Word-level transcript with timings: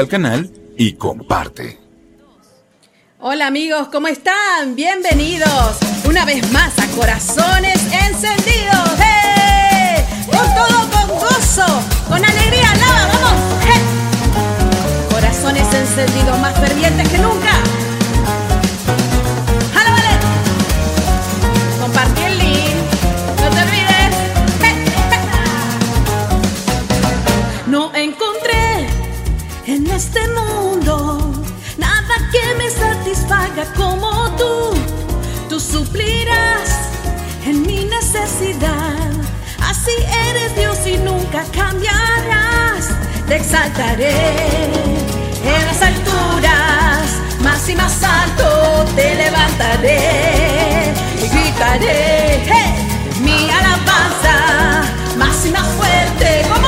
al 0.00 0.08
canal 0.08 0.50
y 0.76 0.92
comparte. 0.92 1.78
Hola 3.18 3.46
amigos, 3.46 3.88
¿cómo 3.88 4.08
están? 4.08 4.74
Bienvenidos 4.74 5.78
una 6.06 6.24
vez 6.24 6.50
más 6.52 6.78
a 6.78 6.86
Corazones 6.88 7.80
Encendidos. 7.92 8.90
¡Hey! 8.98 10.04
Con 10.26 10.54
todo, 10.54 10.90
con 10.90 11.18
gozo, 11.18 11.66
con 12.08 12.24
alegría, 12.24 12.70
alaba, 12.72 13.06
vamos. 13.12 13.54
Corazones 15.10 15.72
encendidos 15.72 16.38
más 16.40 16.54
fervientes 16.58 17.08
que 17.08 17.18
nunca. 17.18 17.75
Como 33.64 34.30
tú. 34.36 34.74
Tú 35.48 35.60
suplirás 35.60 36.90
en 37.46 37.62
mi 37.62 37.84
necesidad. 37.84 39.10
Así 39.60 39.92
eres 40.28 40.54
Dios 40.56 40.78
y 40.86 40.98
nunca 40.98 41.44
cambiarás. 41.52 42.90
Te 43.26 43.36
exaltaré 43.36 44.14
en 45.44 45.66
las 45.66 45.82
alturas, 45.82 47.02
más 47.40 47.68
y 47.68 47.76
más 47.76 48.02
alto 48.02 48.84
te 48.94 49.14
levantaré 49.14 50.92
y 51.22 51.28
gritaré 51.28 52.46
mi 53.20 53.50
alabanza, 53.50 54.82
más 55.16 55.46
y 55.46 55.50
más 55.50 55.66
fuerte 55.76 56.42
como 56.52 56.65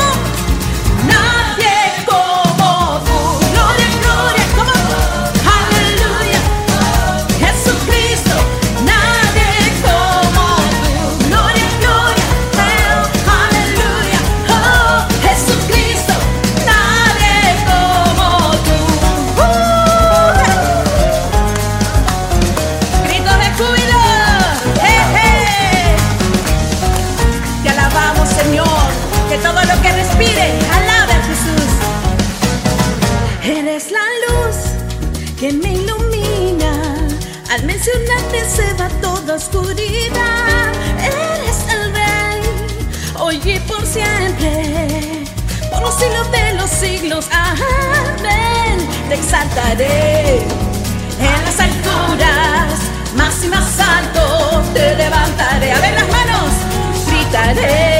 oscuridad. 39.38 40.72
Eres 40.98 41.58
el 41.74 41.92
rey, 41.92 42.42
hoy 43.18 43.40
y 43.44 43.58
por 43.60 43.86
siempre. 43.86 45.24
Por 45.70 45.80
los 45.82 45.94
siglos 45.94 46.30
de 46.32 46.54
los 46.54 46.70
siglos, 46.70 47.26
amén. 47.30 48.76
Te 49.08 49.14
exaltaré 49.14 50.38
en 51.20 51.44
las 51.46 51.60
alturas, 51.60 52.74
más 53.16 53.44
y 53.44 53.48
más 53.48 53.78
alto 53.78 54.62
te 54.74 54.96
levantaré. 54.96 55.72
A 55.72 55.80
ver 55.80 55.94
las 55.94 56.08
manos, 56.08 56.50
gritaré 57.06 57.97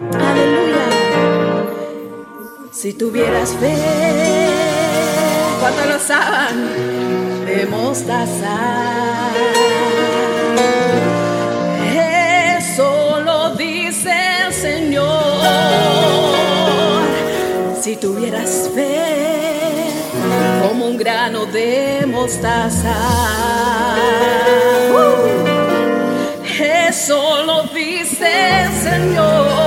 Aleluya. 0.00 0.86
Si 2.72 2.94
tuvieras 2.94 3.54
fe, 3.56 3.76
cuando 5.60 5.84
lo 5.84 5.98
saban 5.98 7.44
de 7.44 7.66
mostaza. 7.66 8.56
Eso 12.56 13.20
lo 13.20 13.54
dice 13.56 14.14
el 14.46 14.52
Señor. 14.54 15.06
Si 17.82 17.96
tuvieras 17.96 18.70
fe, 18.74 19.90
como 20.66 20.86
un 20.86 20.96
grano 20.96 21.44
de 21.44 22.06
mostaza. 22.06 22.96
Eso 26.88 27.42
lo 27.44 27.64
dice 27.64 28.28
el 28.62 28.72
Señor 28.72 29.59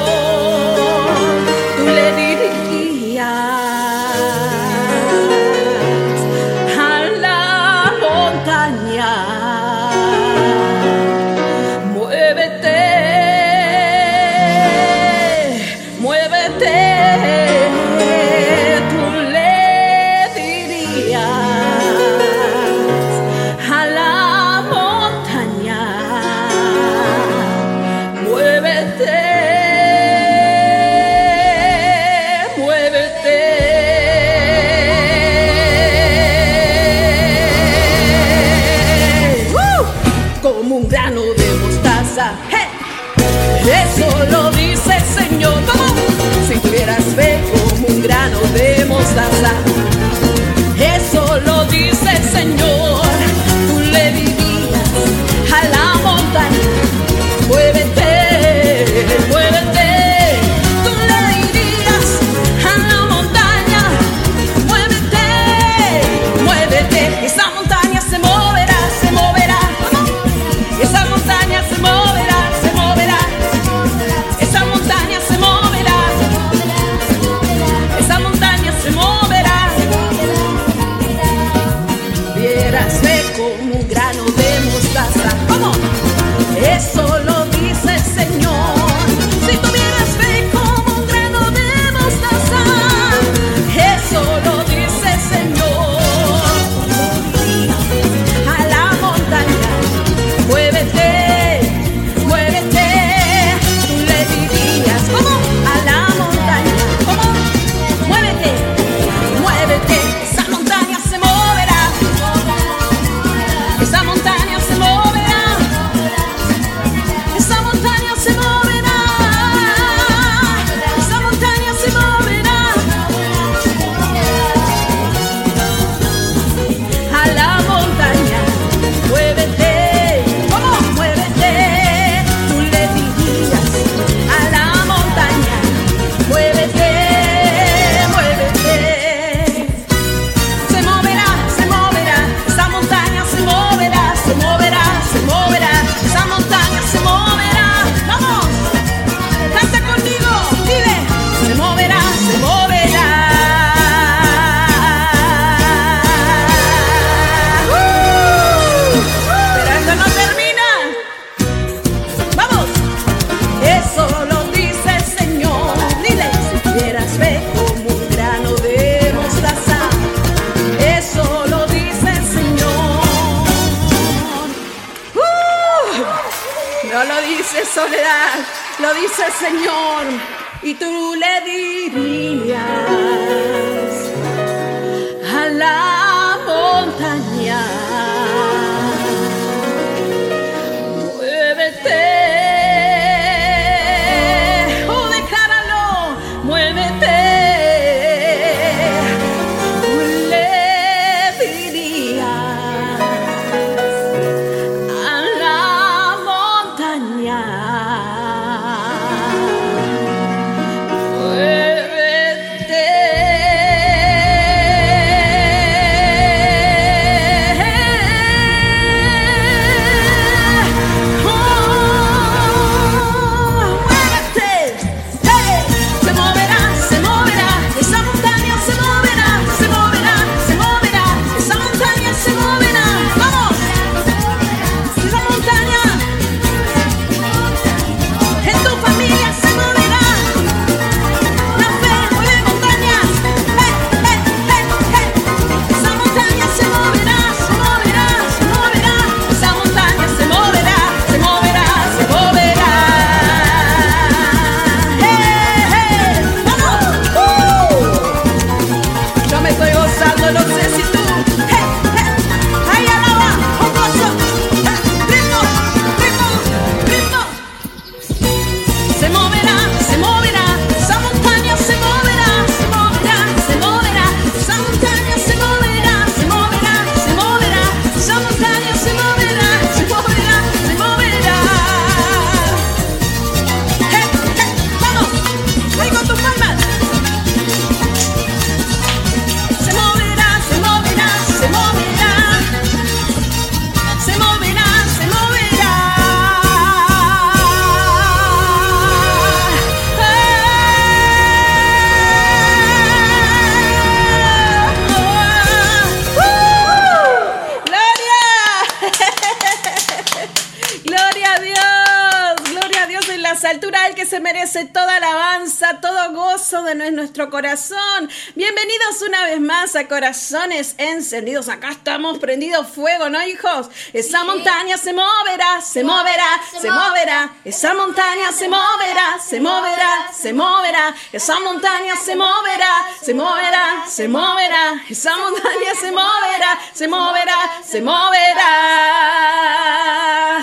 el 314.55 314.69
que 314.69 314.73
se 314.73 314.73
merece 314.73 314.73
toda 314.73 314.99
alabanza, 315.43 315.79
todo 315.81 316.13
gozo 316.13 316.63
de 316.63 316.75
nuestro 316.91 317.29
corazón. 317.29 318.09
Bienvenidos 318.35 319.01
una 319.05 319.25
vez 319.25 319.41
más 319.41 319.75
a 319.75 319.87
Corazones 319.87 320.75
Encendidos. 320.77 321.49
Acá 321.49 321.71
estamos 321.71 322.19
prendidos 322.19 322.67
fuego, 322.67 323.09
¿no, 323.09 323.21
hijos? 323.23 323.67
Esa 323.91 324.23
montaña 324.23 324.77
se 324.77 324.93
moverá, 324.93 325.59
se 325.61 325.83
moverá, 325.83 326.41
se 326.61 326.69
moverá. 326.69 327.33
Esa 327.43 327.73
montaña 327.73 328.31
se 328.31 328.47
moverá, 328.47 329.19
se 329.21 329.41
moverá, 329.41 330.07
se 330.13 330.33
moverá. 330.33 330.95
Esa 331.11 331.39
montaña 331.41 331.95
se 331.97 332.15
moverá, 332.15 332.87
se 333.01 333.13
moverá, 333.13 333.85
se 333.89 334.07
moverá. 334.07 334.83
Esa 334.89 335.17
montaña 335.17 335.75
se 335.79 335.91
moverá, 335.91 336.59
se 336.73 336.87
moverá, 336.87 337.37
se 337.65 337.81
moverá. 337.81 338.53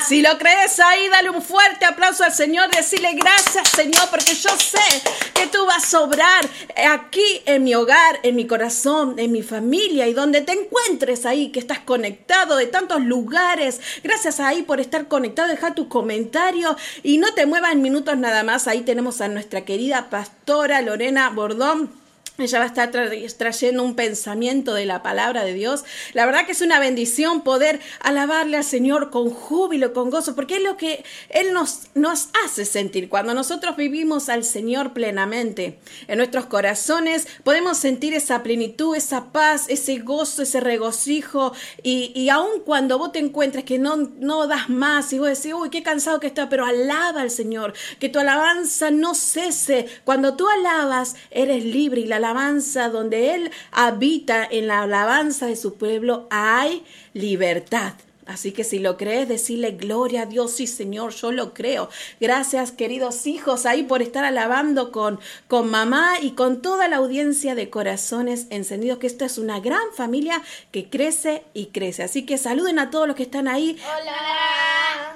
Si 0.06 0.22
lo 0.22 0.38
crees 0.38 0.78
ahí, 0.80 1.08
dale 1.08 1.30
un 1.30 1.42
fuerte 1.42 1.84
aplauso 1.84 2.24
al 2.24 2.34
Señor, 2.34 2.70
decirle 2.70 3.12
gracias 3.14 3.68
Señor, 3.68 4.08
porque 4.10 4.34
yo 4.34 4.50
sé 4.58 4.89
que 5.34 5.46
tú 5.46 5.64
vas 5.66 5.92
a 5.94 6.00
obrar 6.00 6.48
aquí 6.90 7.42
en 7.46 7.64
mi 7.64 7.74
hogar, 7.74 8.20
en 8.22 8.36
mi 8.36 8.46
corazón, 8.46 9.18
en 9.18 9.32
mi 9.32 9.42
familia 9.42 10.06
y 10.06 10.12
donde 10.12 10.40
te 10.40 10.52
encuentres 10.52 11.26
ahí, 11.26 11.50
que 11.50 11.60
estás 11.60 11.80
conectado 11.80 12.56
de 12.56 12.66
tantos 12.66 13.00
lugares. 13.00 13.80
Gracias 14.02 14.40
ahí 14.40 14.62
por 14.62 14.80
estar 14.80 15.08
conectado, 15.08 15.48
deja 15.48 15.74
tu 15.74 15.88
comentario 15.88 16.76
y 17.02 17.18
no 17.18 17.32
te 17.34 17.46
muevas 17.46 17.72
en 17.72 17.82
minutos 17.82 18.16
nada 18.18 18.42
más. 18.42 18.68
Ahí 18.68 18.82
tenemos 18.82 19.20
a 19.20 19.28
nuestra 19.28 19.64
querida 19.64 20.10
pastora 20.10 20.82
Lorena 20.82 21.30
Bordón 21.30 21.99
ella 22.44 22.58
va 22.58 22.64
a 22.64 22.68
estar 22.68 22.90
trayendo 23.36 23.82
un 23.82 23.94
pensamiento 23.94 24.74
de 24.74 24.86
la 24.86 25.02
palabra 25.02 25.44
de 25.44 25.54
Dios. 25.54 25.84
La 26.12 26.26
verdad 26.26 26.46
que 26.46 26.52
es 26.52 26.60
una 26.60 26.78
bendición 26.78 27.42
poder 27.42 27.80
alabarle 28.00 28.56
al 28.56 28.64
Señor 28.64 29.10
con 29.10 29.30
júbilo, 29.30 29.92
con 29.92 30.10
gozo, 30.10 30.34
porque 30.34 30.56
es 30.56 30.62
lo 30.62 30.76
que 30.76 31.04
Él 31.28 31.52
nos, 31.52 31.88
nos 31.94 32.28
hace 32.44 32.64
sentir. 32.64 33.08
Cuando 33.08 33.34
nosotros 33.34 33.76
vivimos 33.76 34.28
al 34.28 34.44
Señor 34.44 34.92
plenamente 34.92 35.78
en 36.08 36.18
nuestros 36.18 36.46
corazones, 36.46 37.28
podemos 37.44 37.78
sentir 37.78 38.14
esa 38.14 38.42
plenitud, 38.42 38.96
esa 38.96 39.32
paz, 39.32 39.66
ese 39.68 39.98
gozo, 39.98 40.42
ese 40.42 40.60
regocijo. 40.60 41.52
Y, 41.82 42.12
y 42.14 42.28
aun 42.28 42.60
cuando 42.64 42.98
vos 42.98 43.12
te 43.12 43.18
encuentres 43.18 43.64
que 43.64 43.78
no, 43.78 43.96
no 43.96 44.46
das 44.46 44.68
más 44.68 45.12
y 45.12 45.18
vos 45.18 45.28
decís, 45.28 45.52
uy, 45.54 45.70
qué 45.70 45.82
cansado 45.82 46.20
que 46.20 46.26
está, 46.26 46.48
pero 46.48 46.64
alaba 46.64 47.20
al 47.20 47.30
Señor, 47.30 47.74
que 47.98 48.08
tu 48.08 48.18
alabanza 48.18 48.90
no 48.90 49.14
cese. 49.14 49.86
Cuando 50.04 50.34
tú 50.34 50.48
alabas, 50.48 51.16
eres 51.30 51.64
libre 51.64 52.00
y 52.00 52.06
la 52.06 52.16
alabanza 52.16 52.29
alabanza, 52.30 52.88
donde 52.88 53.34
Él 53.34 53.50
habita 53.72 54.46
en 54.50 54.68
la 54.68 54.82
alabanza 54.82 55.46
de 55.46 55.56
su 55.56 55.74
pueblo, 55.74 56.26
hay 56.30 56.84
libertad. 57.12 57.94
Así 58.26 58.52
que 58.52 58.62
si 58.62 58.78
lo 58.78 58.96
crees, 58.96 59.28
decirle 59.28 59.72
gloria 59.72 60.22
a 60.22 60.26
Dios, 60.26 60.52
sí 60.52 60.68
Señor, 60.68 61.12
yo 61.12 61.32
lo 61.32 61.52
creo. 61.52 61.88
Gracias 62.20 62.70
queridos 62.70 63.26
hijos 63.26 63.66
ahí 63.66 63.82
por 63.82 64.02
estar 64.02 64.24
alabando 64.24 64.92
con, 64.92 65.18
con 65.48 65.68
mamá 65.68 66.12
y 66.22 66.32
con 66.32 66.62
toda 66.62 66.86
la 66.86 66.98
audiencia 66.98 67.56
de 67.56 67.70
corazones 67.70 68.46
encendidos, 68.50 68.98
que 68.98 69.08
esta 69.08 69.24
es 69.24 69.36
una 69.36 69.58
gran 69.58 69.82
familia 69.96 70.40
que 70.70 70.88
crece 70.88 71.42
y 71.54 71.66
crece. 71.66 72.04
Así 72.04 72.24
que 72.24 72.38
saluden 72.38 72.78
a 72.78 72.90
todos 72.90 73.08
los 73.08 73.16
que 73.16 73.24
están 73.24 73.48
ahí. 73.48 73.76
Hola. 73.84 75.09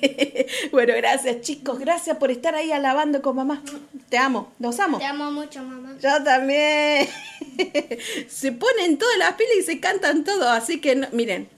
bueno, 0.72 0.94
gracias 0.96 1.40
chicos, 1.40 1.78
gracias 1.78 2.16
por 2.16 2.30
estar 2.30 2.54
ahí 2.54 2.72
alabando 2.72 3.22
con 3.22 3.36
mamá. 3.36 3.62
Te 4.08 4.18
amo, 4.18 4.52
los 4.58 4.78
amo. 4.80 4.98
Te 4.98 5.04
amo 5.04 5.30
mucho, 5.30 5.62
mamá. 5.62 5.96
Yo 6.00 6.22
también. 6.22 7.08
se 8.28 8.52
ponen 8.52 8.98
todas 8.98 9.18
las 9.18 9.34
pilas 9.34 9.56
y 9.58 9.62
se 9.62 9.80
cantan 9.80 10.24
todo, 10.24 10.48
así 10.48 10.80
que 10.80 11.08
miren, 11.12 11.48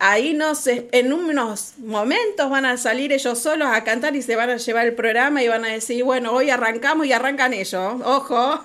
ahí 0.00 0.32
no 0.32 0.54
sé, 0.54 0.88
en 0.92 1.12
unos 1.12 1.74
momentos 1.78 2.48
van 2.48 2.64
a 2.64 2.76
salir 2.76 3.12
ellos 3.12 3.38
solos 3.38 3.68
a 3.70 3.82
cantar 3.82 4.14
y 4.14 4.22
se 4.22 4.36
van 4.36 4.50
a 4.50 4.56
llevar 4.56 4.86
el 4.86 4.94
programa 4.94 5.42
y 5.42 5.48
van 5.48 5.64
a 5.64 5.68
decir, 5.68 6.04
bueno, 6.04 6.32
hoy 6.32 6.50
arrancamos 6.50 7.06
y 7.06 7.12
arrancan 7.12 7.52
ellos. 7.52 8.00
Ojo, 8.04 8.64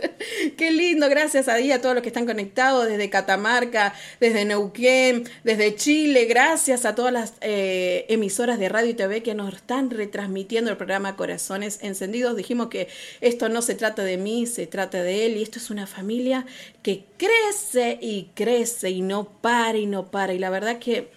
qué 0.56 0.70
lindo, 0.70 1.08
gracias 1.08 1.48
a 1.48 1.56
Dios 1.56 1.78
a 1.78 1.80
todos 1.80 1.94
los 1.94 2.02
que 2.02 2.08
están 2.08 2.26
conectados 2.26 2.86
desde 2.86 3.08
Catamarca, 3.08 3.94
desde 4.20 4.44
Neuquén, 4.44 5.24
desde 5.42 5.74
Chile, 5.74 6.26
gracias 6.26 6.84
a 6.84 6.94
todas 6.94 7.12
las 7.12 7.34
eh, 7.40 8.04
emisoras 8.08 8.58
de 8.58 8.68
radio 8.68 8.90
y 8.90 8.94
TV 8.94 9.22
que 9.22 9.34
nos 9.34 9.54
están 9.54 9.90
retransmitiendo 9.90 10.70
el 10.70 10.76
programa 10.76 11.16
Corazones 11.16 11.78
Encendidos. 11.80 12.36
Dijimos 12.36 12.68
que 12.68 12.88
esto 13.22 13.48
no 13.48 13.62
se 13.62 13.74
trata 13.74 14.02
de 14.04 14.18
mí, 14.18 14.46
se 14.46 14.66
trata 14.66 15.02
de 15.02 15.26
él 15.26 15.36
y 15.38 15.42
esto 15.42 15.58
es 15.58 15.70
una 15.70 15.86
familia 15.86 16.44
que 16.82 17.04
crece 17.16 17.98
y 18.00 18.30
crece 18.34 18.90
y 18.90 19.00
no 19.00 19.24
para 19.24 19.78
y 19.78 19.86
no 19.86 20.10
para. 20.10 20.34
Y 20.34 20.38
la 20.38 20.50
verdad 20.50 20.73
que 20.78 21.10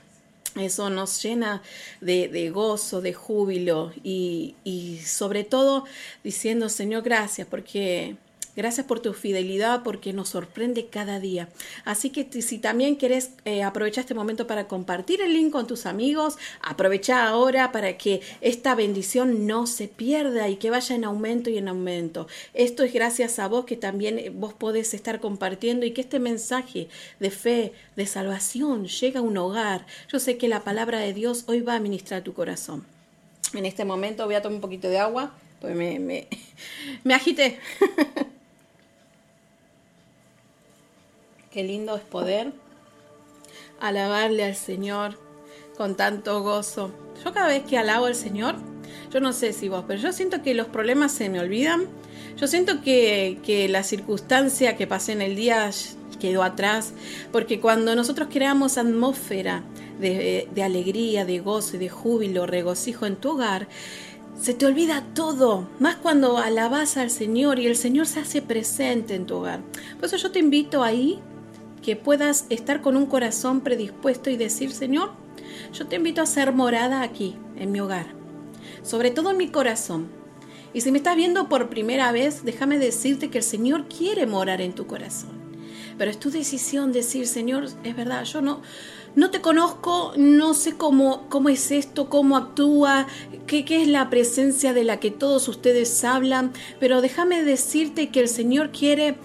eso 0.55 0.89
nos 0.89 1.21
llena 1.21 1.61
de, 2.01 2.49
gozo, 2.49 3.01
de 3.01 3.13
júbilo 3.13 3.91
y, 4.03 4.99
sobre 5.05 5.43
todo 5.43 5.85
diciendo, 6.23 6.69
Señor, 6.69 7.03
gracias 7.03 7.47
porque 7.47 8.17
Gracias 8.57 8.87
por 8.87 8.99
tu 9.01 9.13
fidelidad 9.13 9.83
porque 9.83 10.13
nos 10.13 10.29
sorprende 10.29 10.87
cada 10.87 11.19
día. 11.19 11.47
Así 11.85 12.09
que 12.09 12.41
si 12.41 12.57
también 12.57 12.95
quieres 12.95 13.29
eh, 13.45 13.61
aprovechar 13.61 14.01
este 14.01 14.15
momento 14.15 14.47
para 14.47 14.67
compartir 14.67 15.21
el 15.21 15.33
link 15.33 15.51
con 15.51 15.67
tus 15.67 15.85
amigos, 15.85 16.39
aprovecha 16.63 17.27
ahora 17.27 17.71
para 17.71 17.99
que 17.99 18.21
esta 18.41 18.73
bendición 18.73 19.45
no 19.45 19.67
se 19.67 19.87
pierda 19.87 20.49
y 20.49 20.55
que 20.55 20.71
vaya 20.71 20.95
en 20.95 21.03
aumento 21.03 21.51
y 21.51 21.59
en 21.59 21.67
aumento. 21.67 22.25
Esto 22.55 22.81
es 22.81 22.93
gracias 22.93 23.37
a 23.37 23.47
vos 23.47 23.65
que 23.65 23.77
también 23.77 24.17
eh, 24.17 24.31
vos 24.33 24.55
podés 24.55 24.95
estar 24.95 25.19
compartiendo 25.19 25.85
y 25.85 25.91
que 25.91 26.01
este 26.01 26.17
mensaje 26.17 26.87
de 27.19 27.29
fe, 27.29 27.73
de 27.95 28.07
salvación, 28.07 28.87
llegue 28.87 29.19
a 29.19 29.21
un 29.21 29.37
hogar. 29.37 29.85
Yo 30.11 30.17
sé 30.17 30.39
que 30.39 30.47
la 30.47 30.63
palabra 30.63 30.97
de 30.97 31.13
Dios 31.13 31.43
hoy 31.45 31.61
va 31.61 31.75
a 31.75 31.79
ministrar 31.79 32.23
tu 32.23 32.33
corazón. 32.33 32.87
En 33.53 33.67
este 33.67 33.85
momento 33.85 34.25
voy 34.25 34.33
a 34.33 34.41
tomar 34.41 34.55
un 34.55 34.61
poquito 34.61 34.89
de 34.89 34.97
agua, 34.97 35.35
pues 35.61 35.75
me, 35.75 35.99
me, 35.99 36.27
me 37.03 37.13
agité. 37.13 37.59
Qué 41.57 41.63
lindo 41.63 41.95
es 41.95 42.03
poder 42.03 42.51
alabarle 43.79 44.43
al 44.43 44.55
Señor 44.55 45.17
con 45.75 45.95
tanto 45.95 46.43
gozo. 46.43 46.91
Yo 47.25 47.33
cada 47.33 47.47
vez 47.47 47.63
que 47.63 47.79
alabo 47.79 48.05
al 48.05 48.13
Señor, 48.13 48.57
yo 49.11 49.21
no 49.21 49.33
sé 49.33 49.53
si 49.53 49.67
vos, 49.67 49.83
pero 49.87 49.99
yo 49.99 50.13
siento 50.13 50.43
que 50.43 50.53
los 50.53 50.67
problemas 50.67 51.13
se 51.13 51.29
me 51.29 51.39
olvidan. 51.39 51.87
Yo 52.35 52.45
siento 52.45 52.81
que, 52.83 53.39
que 53.43 53.67
la 53.69 53.81
circunstancia 53.81 54.77
que 54.77 54.85
pasé 54.85 55.13
en 55.13 55.23
el 55.23 55.35
día 55.35 55.71
quedó 56.19 56.43
atrás, 56.43 56.93
porque 57.31 57.59
cuando 57.59 57.95
nosotros 57.95 58.27
creamos 58.31 58.77
atmósfera 58.77 59.63
de, 59.99 60.47
alegría, 60.63 61.25
de 61.25 61.39
gozo 61.39 61.79
de 61.79 61.89
júbilo, 61.89 62.45
regocijo 62.45 63.07
en 63.07 63.15
tu 63.15 63.31
hogar, 63.31 63.67
se 64.39 64.53
te 64.53 64.67
olvida 64.67 65.03
todo, 65.15 65.67
más 65.79 65.95
cuando 65.95 66.37
alabas 66.37 66.97
al 66.97 67.09
Señor 67.09 67.57
y 67.57 67.65
el 67.65 67.75
Señor 67.75 68.05
se 68.05 68.19
hace 68.19 68.43
presente 68.43 69.15
en 69.15 69.25
tu 69.25 69.37
hogar. 69.37 69.61
Por 69.95 70.05
eso 70.05 70.17
yo 70.17 70.31
te 70.31 70.37
invito 70.37 70.83
ahí 70.83 71.19
que 71.81 71.95
puedas 71.95 72.45
estar 72.49 72.81
con 72.81 72.97
un 72.97 73.05
corazón 73.05 73.61
predispuesto 73.61 74.29
y 74.29 74.37
decir, 74.37 74.71
Señor, 74.71 75.11
yo 75.73 75.87
te 75.87 75.97
invito 75.97 76.21
a 76.21 76.25
ser 76.25 76.53
morada 76.53 77.01
aquí, 77.01 77.35
en 77.55 77.71
mi 77.71 77.79
hogar, 77.79 78.07
sobre 78.83 79.11
todo 79.11 79.31
en 79.31 79.37
mi 79.37 79.49
corazón. 79.49 80.07
Y 80.73 80.81
si 80.81 80.91
me 80.91 80.97
estás 80.97 81.15
viendo 81.15 81.49
por 81.49 81.69
primera 81.69 82.11
vez, 82.11 82.43
déjame 82.43 82.77
decirte 82.77 83.29
que 83.29 83.39
el 83.39 83.43
Señor 83.43 83.87
quiere 83.87 84.25
morar 84.27 84.61
en 84.61 84.73
tu 84.73 84.85
corazón. 84.85 85.37
Pero 85.97 86.11
es 86.11 86.19
tu 86.19 86.29
decisión 86.29 86.91
decir, 86.91 87.27
Señor, 87.27 87.67
es 87.83 87.95
verdad, 87.95 88.23
yo 88.25 88.41
no, 88.41 88.61
no 89.15 89.31
te 89.31 89.41
conozco, 89.41 90.13
no 90.15 90.53
sé 90.53 90.77
cómo, 90.77 91.27
cómo 91.29 91.49
es 91.49 91.71
esto, 91.71 92.09
cómo 92.09 92.37
actúa, 92.37 93.07
qué, 93.47 93.65
qué 93.65 93.81
es 93.81 93.87
la 93.87 94.11
presencia 94.11 94.73
de 94.73 94.83
la 94.83 94.99
que 94.99 95.09
todos 95.09 95.47
ustedes 95.47 96.03
hablan, 96.03 96.51
pero 96.79 97.01
déjame 97.01 97.43
decirte 97.43 98.09
que 98.09 98.19
el 98.19 98.27
Señor 98.27 98.71
quiere 98.71 99.17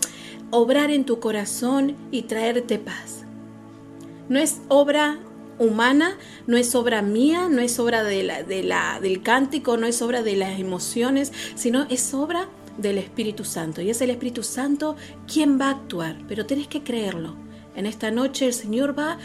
obrar 0.53 0.91
en 0.91 1.05
tu 1.05 1.19
corazón 1.19 1.97
y 2.13 2.23
traerte 2.23 2.79
paz. 2.79 3.25
No 4.29 4.39
es 4.39 4.61
obra 4.69 5.19
humana, 5.59 6.17
no 6.47 6.57
es 6.57 6.75
obra 6.75 7.03
mía, 7.03 7.49
no 7.51 7.61
es 7.61 7.79
obra 7.79 8.05
de 8.05 8.23
la, 8.23 8.43
de 8.43 8.63
la, 8.63 9.01
del 9.01 9.23
cántico, 9.23 9.77
no 9.77 9.87
es 9.87 10.03
obra 10.03 10.23
de 10.23 10.37
las 10.37 10.61
emociones, 10.61 11.33
sino 11.55 11.87
es 11.89 12.13
obra 12.15 12.49
del 12.77 12.99
Espíritu 12.99 13.45
Santo. 13.45 13.81
Y 13.81 13.91
es 13.91 14.01
el 14.03 14.11
Espíritu 14.11 14.43
Santo 14.43 14.95
quien 15.27 15.59
va 15.59 15.67
a 15.67 15.71
actuar, 15.71 16.19
pero 16.29 16.47
tenés 16.47 16.69
que 16.69 16.83
creerlo. 16.83 17.35
En 17.75 17.87
esta 17.87 18.11
noche 18.11 18.47
el 18.47 18.53
Señor 18.53 18.97
va 18.99 19.19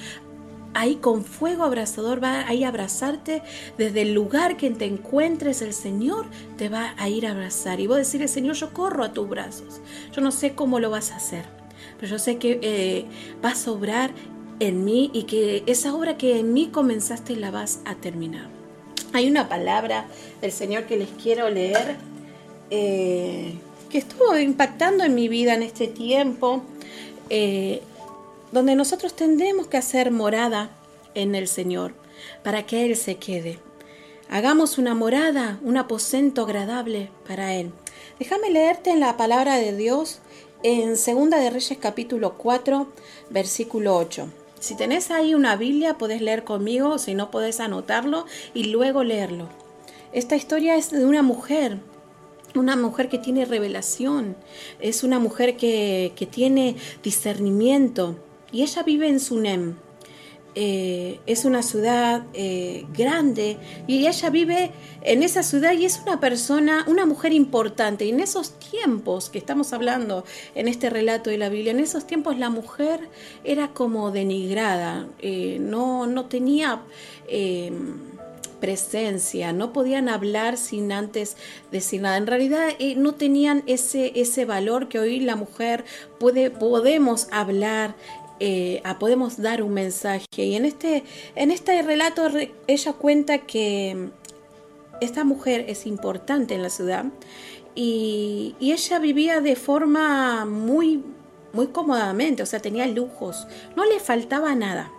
ahí 0.77 0.95
con 0.95 1.25
fuego 1.25 1.63
abrazador, 1.63 2.23
va 2.23 2.41
a 2.41 2.67
abrazarte 2.67 3.41
desde 3.77 4.03
el 4.03 4.13
lugar 4.13 4.57
que 4.57 4.69
te 4.69 4.85
encuentres, 4.85 5.61
el 5.61 5.73
Señor 5.73 6.27
te 6.57 6.69
va 6.69 6.93
a 6.97 7.09
ir 7.09 7.25
a 7.25 7.31
abrazar. 7.31 7.79
Y 7.79 7.87
vos 7.87 7.97
decirle, 7.97 8.27
Señor, 8.27 8.55
yo 8.55 8.73
corro 8.73 9.03
a 9.03 9.11
tus 9.11 9.27
brazos. 9.27 9.81
Yo 10.13 10.21
no 10.21 10.31
sé 10.31 10.53
cómo 10.53 10.79
lo 10.79 10.91
vas 10.91 11.11
a 11.11 11.15
hacer, 11.15 11.45
pero 11.99 12.11
yo 12.11 12.19
sé 12.19 12.37
que 12.37 12.59
eh, 12.61 13.05
vas 13.41 13.67
a 13.67 13.71
obrar 13.71 14.11
en 14.59 14.85
mí 14.85 15.09
y 15.13 15.23
que 15.23 15.63
esa 15.65 15.95
obra 15.95 16.17
que 16.17 16.39
en 16.39 16.53
mí 16.53 16.67
comenzaste 16.67 17.35
la 17.35 17.49
vas 17.49 17.79
a 17.85 17.95
terminar. 17.95 18.47
Hay 19.13 19.27
una 19.27 19.49
palabra 19.49 20.05
del 20.41 20.51
Señor 20.51 20.83
que 20.83 20.97
les 20.97 21.09
quiero 21.09 21.49
leer 21.49 21.95
eh, 22.69 23.53
que 23.89 23.97
estuvo 23.97 24.37
impactando 24.37 25.03
en 25.03 25.15
mi 25.15 25.27
vida 25.27 25.55
en 25.55 25.63
este 25.63 25.87
tiempo. 25.87 26.61
Eh, 27.29 27.81
donde 28.51 28.75
nosotros 28.75 29.15
tendremos 29.15 29.67
que 29.67 29.77
hacer 29.77 30.11
morada 30.11 30.69
en 31.15 31.35
el 31.35 31.47
Señor 31.47 31.93
para 32.43 32.65
que 32.65 32.85
Él 32.85 32.95
se 32.95 33.15
quede. 33.15 33.59
Hagamos 34.29 34.77
una 34.77 34.93
morada, 34.93 35.59
un 35.63 35.77
aposento 35.77 36.43
agradable 36.43 37.09
para 37.27 37.53
Él. 37.53 37.71
Déjame 38.19 38.49
leerte 38.49 38.89
en 38.89 38.99
la 38.99 39.15
palabra 39.15 39.55
de 39.55 39.75
Dios 39.75 40.19
en 40.63 40.97
Segunda 40.97 41.37
de 41.37 41.49
Reyes 41.49 41.77
capítulo 41.79 42.37
4, 42.37 42.87
versículo 43.29 43.95
8. 43.95 44.27
Si 44.59 44.75
tenés 44.75 45.11
ahí 45.11 45.35
una 45.35 45.55
Biblia, 45.55 45.97
podés 45.97 46.21
leer 46.21 46.43
conmigo, 46.43 46.97
si 46.97 47.13
no 47.13 47.29
podés 47.29 47.59
anotarlo 47.59 48.25
y 48.53 48.65
luego 48.65 49.03
leerlo. 49.03 49.47
Esta 50.13 50.35
historia 50.35 50.75
es 50.75 50.89
de 50.89 51.05
una 51.05 51.21
mujer, 51.21 51.77
una 52.55 52.75
mujer 52.75 53.07
que 53.07 53.19
tiene 53.19 53.45
revelación, 53.45 54.35
es 54.79 55.03
una 55.03 55.19
mujer 55.19 55.57
que, 55.57 56.11
que 56.15 56.25
tiene 56.25 56.75
discernimiento 57.03 58.15
y 58.57 58.63
ella 58.63 58.81
vive 58.81 59.07
en 59.07 59.19
Sunem. 59.19 59.75
Eh, 60.55 61.19
es 61.27 61.45
una 61.45 61.61
ciudad 61.61 62.23
eh, 62.33 62.87
grande 62.97 63.59
y 63.85 64.07
ella 64.07 64.31
vive 64.31 64.71
en 65.03 65.21
esa 65.21 65.43
ciudad 65.43 65.73
y 65.73 65.85
es 65.85 66.01
una 66.03 66.19
persona, 66.19 66.83
una 66.87 67.05
mujer 67.05 67.33
importante. 67.33 68.05
Y 68.05 68.09
en 68.09 68.19
esos 68.19 68.57
tiempos 68.57 69.29
que 69.29 69.37
estamos 69.37 69.73
hablando 69.73 70.25
en 70.55 70.67
este 70.67 70.89
relato 70.89 71.29
de 71.29 71.37
la 71.37 71.49
Biblia, 71.49 71.71
en 71.71 71.79
esos 71.79 72.07
tiempos 72.07 72.39
la 72.39 72.49
mujer 72.49 72.99
era 73.43 73.75
como 73.75 74.09
denigrada, 74.09 75.07
eh, 75.19 75.59
no, 75.61 76.07
no 76.07 76.25
tenía 76.25 76.81
presencia, 78.59 79.53
no 79.53 79.71
podían 79.71 80.09
hablar 80.09 80.57
sin 80.57 80.91
antes 80.91 81.37
decir 81.71 82.01
nada. 82.01 82.17
En 82.17 82.25
realidad 82.25 82.69
no 82.95 83.13
tenían 83.13 83.63
ese, 83.67 84.19
ese 84.19 84.45
valor 84.45 84.87
que 84.87 84.97
hoy 84.97 85.19
la 85.19 85.35
mujer 85.35 85.85
puede, 86.19 86.49
podemos 86.49 87.27
hablar 87.31 87.95
eh, 88.39 88.81
podemos 88.99 89.41
dar 89.41 89.61
un 89.63 89.73
mensaje. 89.73 90.25
Y 90.35 90.55
en 90.55 90.65
este, 90.65 91.03
en 91.35 91.51
este 91.51 91.81
relato 91.81 92.27
ella 92.67 92.93
cuenta 92.93 93.39
que 93.39 94.09
esta 95.01 95.23
mujer 95.23 95.65
es 95.67 95.85
importante 95.85 96.55
en 96.55 96.63
la 96.63 96.69
ciudad 96.69 97.05
y, 97.75 98.55
ella 98.59 98.99
vivía 98.99 99.39
de 99.39 99.55
forma 99.55 100.45
muy, 100.45 101.03
muy 101.53 101.67
cómodamente, 101.67 102.41
o 102.41 102.45
sea, 102.45 102.59
tenía 102.59 102.87
lujos, 102.87 103.47
no 103.75 103.85
le 103.85 103.99
faltaba 103.99 104.55
nada. 104.55 104.91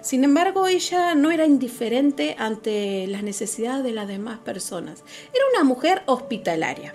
Sin 0.00 0.24
embargo, 0.24 0.66
ella 0.66 1.14
no 1.14 1.30
era 1.30 1.46
indiferente 1.46 2.36
ante 2.38 3.06
las 3.06 3.22
necesidades 3.22 3.84
de 3.84 3.92
las 3.92 4.08
demás 4.08 4.38
personas. 4.38 5.04
Era 5.32 5.44
una 5.54 5.64
mujer 5.64 6.02
hospitalaria. 6.06 6.94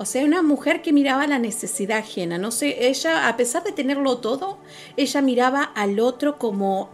O 0.00 0.06
sea, 0.06 0.24
una 0.24 0.40
mujer 0.40 0.80
que 0.80 0.94
miraba 0.94 1.26
la 1.26 1.38
necesidad 1.38 1.98
ajena. 1.98 2.38
No 2.38 2.52
sé, 2.52 2.88
ella, 2.88 3.28
a 3.28 3.36
pesar 3.36 3.64
de 3.64 3.72
tenerlo 3.72 4.16
todo, 4.16 4.56
ella 4.96 5.20
miraba 5.20 5.62
al 5.62 6.00
otro 6.00 6.38
como 6.38 6.88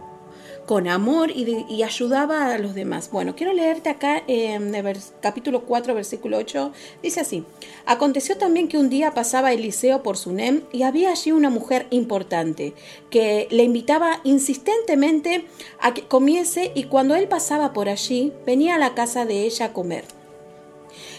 con 0.65 0.89
amor 0.89 1.31
y, 1.31 1.81
ayudaba 1.83 2.53
a 2.53 2.57
los 2.57 2.75
demás. 2.75 3.09
Bueno, 3.09 3.33
quiero 3.33 3.53
leerte 3.53 3.89
acá 3.89 4.21
en 4.27 4.75
el 4.75 4.97
capítulo 5.21 5.63
4, 5.63 5.95
versículo 5.95 6.35
8. 6.35 6.73
Dice 7.01 7.21
así, 7.21 7.45
aconteció 7.85 8.37
también 8.37 8.67
que 8.67 8.77
un 8.77 8.89
día 8.89 9.13
pasaba 9.13 9.53
Eliseo 9.53 10.03
por 10.03 10.17
Sunem 10.17 10.63
y 10.73 10.83
había 10.83 11.11
allí 11.11 11.31
una 11.31 11.49
mujer 11.49 11.87
importante 11.91 12.73
que 13.09 13.47
le 13.51 13.63
invitaba 13.63 14.19
insistentemente 14.25 15.45
a 15.79 15.93
que 15.93 16.09
comiese 16.09 16.73
y 16.75 16.83
cuando 16.83 17.15
él 17.15 17.29
pasaba 17.29 17.71
por 17.71 17.87
allí 17.87 18.33
venía 18.45 18.75
a 18.75 18.79
la 18.79 18.95
casa 18.95 19.25
de 19.25 19.43
ella 19.45 19.67
a 19.67 19.71
comer. 19.71 20.16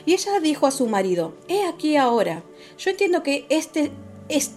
Y 0.08 0.14
ella 0.14 0.40
dijo 0.40 0.66
a 0.66 0.70
su 0.70 0.86
marido, 0.86 1.34
He 1.48 1.66
aquí 1.66 1.98
ahora, 1.98 2.42
yo 2.78 2.90
entiendo 2.90 3.22
que 3.22 3.44
este, 3.50 3.92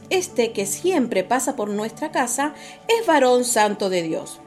este 0.09 0.53
que 0.53 0.65
siempre 0.65 1.25
pasa 1.25 1.57
por 1.57 1.69
nuestra 1.69 2.09
casa 2.09 2.53
es 2.87 3.05
varón 3.05 3.43
santo 3.43 3.89
de 3.89 4.01
Dios. 4.01 4.39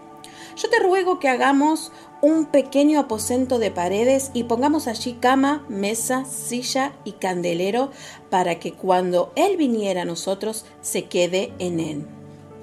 Yo 0.56 0.70
te 0.70 0.78
ruego 0.78 1.18
que 1.18 1.28
hagamos 1.28 1.92
un 2.22 2.46
pequeño 2.46 2.98
aposento 2.98 3.58
de 3.58 3.70
paredes 3.70 4.30
y 4.32 4.44
pongamos 4.44 4.86
allí 4.86 5.12
cama, 5.20 5.66
mesa, 5.68 6.24
silla 6.24 6.94
y 7.04 7.12
candelero 7.12 7.90
para 8.30 8.58
que 8.58 8.72
cuando 8.72 9.30
Él 9.36 9.58
viniera 9.58 10.02
a 10.02 10.06
nosotros 10.06 10.64
se 10.80 11.04
quede 11.04 11.52
en 11.58 11.80
Él. 11.80 12.06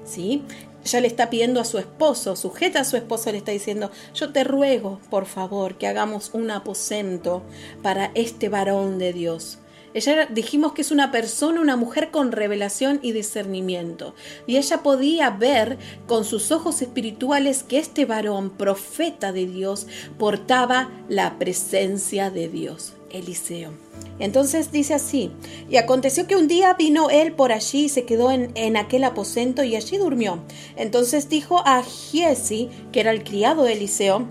¿Sí? 0.04 0.42
Ya 0.84 1.00
le 1.00 1.06
está 1.06 1.30
pidiendo 1.30 1.60
a 1.60 1.64
su 1.64 1.78
esposo, 1.78 2.36
sujeta 2.36 2.80
a 2.80 2.84
su 2.84 2.96
esposo, 2.96 3.30
le 3.30 3.38
está 3.38 3.52
diciendo, 3.52 3.90
yo 4.14 4.32
te 4.32 4.44
ruego, 4.44 5.00
por 5.10 5.26
favor, 5.26 5.76
que 5.76 5.86
hagamos 5.86 6.30
un 6.32 6.50
aposento 6.50 7.42
para 7.82 8.10
este 8.14 8.48
varón 8.48 8.98
de 8.98 9.12
Dios. 9.12 9.58
Ella 9.94 10.26
dijimos 10.26 10.72
que 10.72 10.82
es 10.82 10.90
una 10.90 11.12
persona, 11.12 11.60
una 11.60 11.76
mujer 11.76 12.10
con 12.10 12.32
revelación 12.32 12.98
y 13.02 13.12
discernimiento. 13.12 14.14
Y 14.46 14.56
ella 14.56 14.82
podía 14.82 15.30
ver 15.30 15.78
con 16.06 16.24
sus 16.24 16.50
ojos 16.50 16.80
espirituales 16.80 17.62
que 17.62 17.78
este 17.78 18.06
varón, 18.06 18.50
profeta 18.50 19.32
de 19.32 19.46
Dios, 19.46 19.86
portaba 20.18 20.90
la 21.08 21.38
presencia 21.38 22.30
de 22.30 22.48
Dios, 22.48 22.94
Eliseo. 23.12 23.70
Entonces 24.18 24.72
dice 24.72 24.94
así, 24.94 25.30
y 25.68 25.76
aconteció 25.76 26.26
que 26.26 26.36
un 26.36 26.48
día 26.48 26.74
vino 26.74 27.10
él 27.10 27.32
por 27.32 27.52
allí 27.52 27.84
y 27.84 27.88
se 27.88 28.04
quedó 28.04 28.30
en, 28.30 28.76
aquel 28.76 29.04
aposento 29.04 29.64
y 29.64 29.76
allí 29.76 29.96
durmió. 29.96 30.38
Entonces 30.76 31.28
dijo 31.28 31.62
a 31.64 31.82
Giesi, 31.82 32.68
que 32.92 33.00
era 33.00 33.10
el 33.10 33.24
criado 33.24 33.64
de 33.64 33.72
Eliseo, 33.72 34.26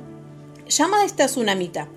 llama 0.68 1.02
a 1.02 1.06
esta 1.06 1.26
tsunamita. 1.26 1.88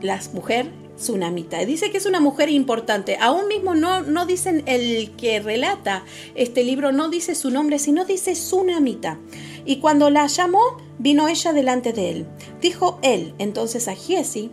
La 0.00 0.20
mujer 0.32 0.70
tsunamita. 0.96 1.58
Dice 1.64 1.90
que 1.90 1.98
es 1.98 2.06
una 2.06 2.20
mujer 2.20 2.48
importante. 2.48 3.16
Aún 3.20 3.48
mismo 3.48 3.74
no, 3.74 4.02
no 4.02 4.26
dicen 4.26 4.62
el 4.66 5.10
que 5.16 5.40
relata 5.40 6.04
este 6.34 6.62
libro, 6.62 6.92
no 6.92 7.08
dice 7.08 7.34
su 7.34 7.50
nombre, 7.50 7.78
sino 7.78 8.04
dice 8.04 8.32
tsunamita. 8.32 9.18
Y 9.64 9.76
cuando 9.76 10.10
la 10.10 10.26
llamó, 10.26 10.60
vino 10.98 11.28
ella 11.28 11.52
delante 11.52 11.92
de 11.92 12.10
él. 12.10 12.26
Dijo 12.60 12.98
él 13.02 13.34
entonces 13.38 13.88
a 13.88 13.94
Giesi, 13.94 14.50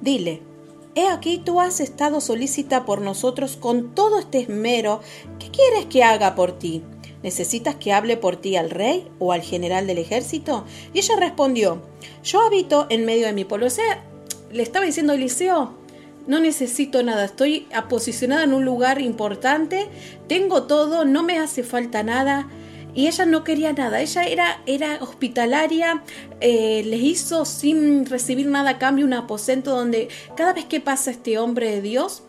dile, 0.00 0.42
He 0.98 1.06
aquí 1.06 1.38
tú 1.38 1.60
has 1.60 1.78
estado 1.78 2.20
solícita 2.20 2.84
por 2.84 3.00
nosotros 3.00 3.56
con 3.56 3.94
todo 3.94 4.18
este 4.18 4.40
esmero. 4.40 5.00
¿Qué 5.38 5.48
quieres 5.48 5.86
que 5.86 6.02
haga 6.02 6.34
por 6.34 6.58
ti? 6.58 6.82
¿Necesitas 7.22 7.76
que 7.76 7.92
hable 7.92 8.16
por 8.16 8.34
ti 8.34 8.56
al 8.56 8.68
rey 8.68 9.08
o 9.20 9.30
al 9.30 9.42
general 9.42 9.86
del 9.86 9.98
ejército? 9.98 10.64
Y 10.92 10.98
ella 10.98 11.14
respondió, 11.16 11.82
yo 12.24 12.40
habito 12.40 12.88
en 12.90 13.04
medio 13.04 13.26
de 13.26 13.32
mi 13.32 13.44
pueblo. 13.44 13.66
O 13.66 13.70
sea, 13.70 14.02
le 14.50 14.60
estaba 14.64 14.86
diciendo 14.86 15.12
Eliseo, 15.12 15.72
no 16.26 16.40
necesito 16.40 17.00
nada, 17.04 17.26
estoy 17.26 17.68
posicionada 17.88 18.42
en 18.42 18.52
un 18.52 18.64
lugar 18.64 19.00
importante, 19.00 19.86
tengo 20.26 20.64
todo, 20.64 21.04
no 21.04 21.22
me 21.22 21.38
hace 21.38 21.62
falta 21.62 22.02
nada. 22.02 22.48
Y 22.98 23.06
ella 23.06 23.26
no 23.26 23.44
quería 23.44 23.72
nada, 23.72 24.00
ella 24.00 24.24
era, 24.24 24.60
era 24.66 24.98
hospitalaria, 25.00 26.02
eh, 26.40 26.82
le 26.84 26.96
hizo 26.96 27.44
sin 27.44 28.06
recibir 28.06 28.46
nada 28.46 28.70
a 28.70 28.78
cambio 28.80 29.06
un 29.06 29.12
aposento 29.12 29.70
donde 29.70 30.08
cada 30.36 30.52
vez 30.52 30.64
que 30.64 30.80
pasa 30.80 31.12
este 31.12 31.38
hombre 31.38 31.70
de 31.70 31.80
Dios, 31.80 32.24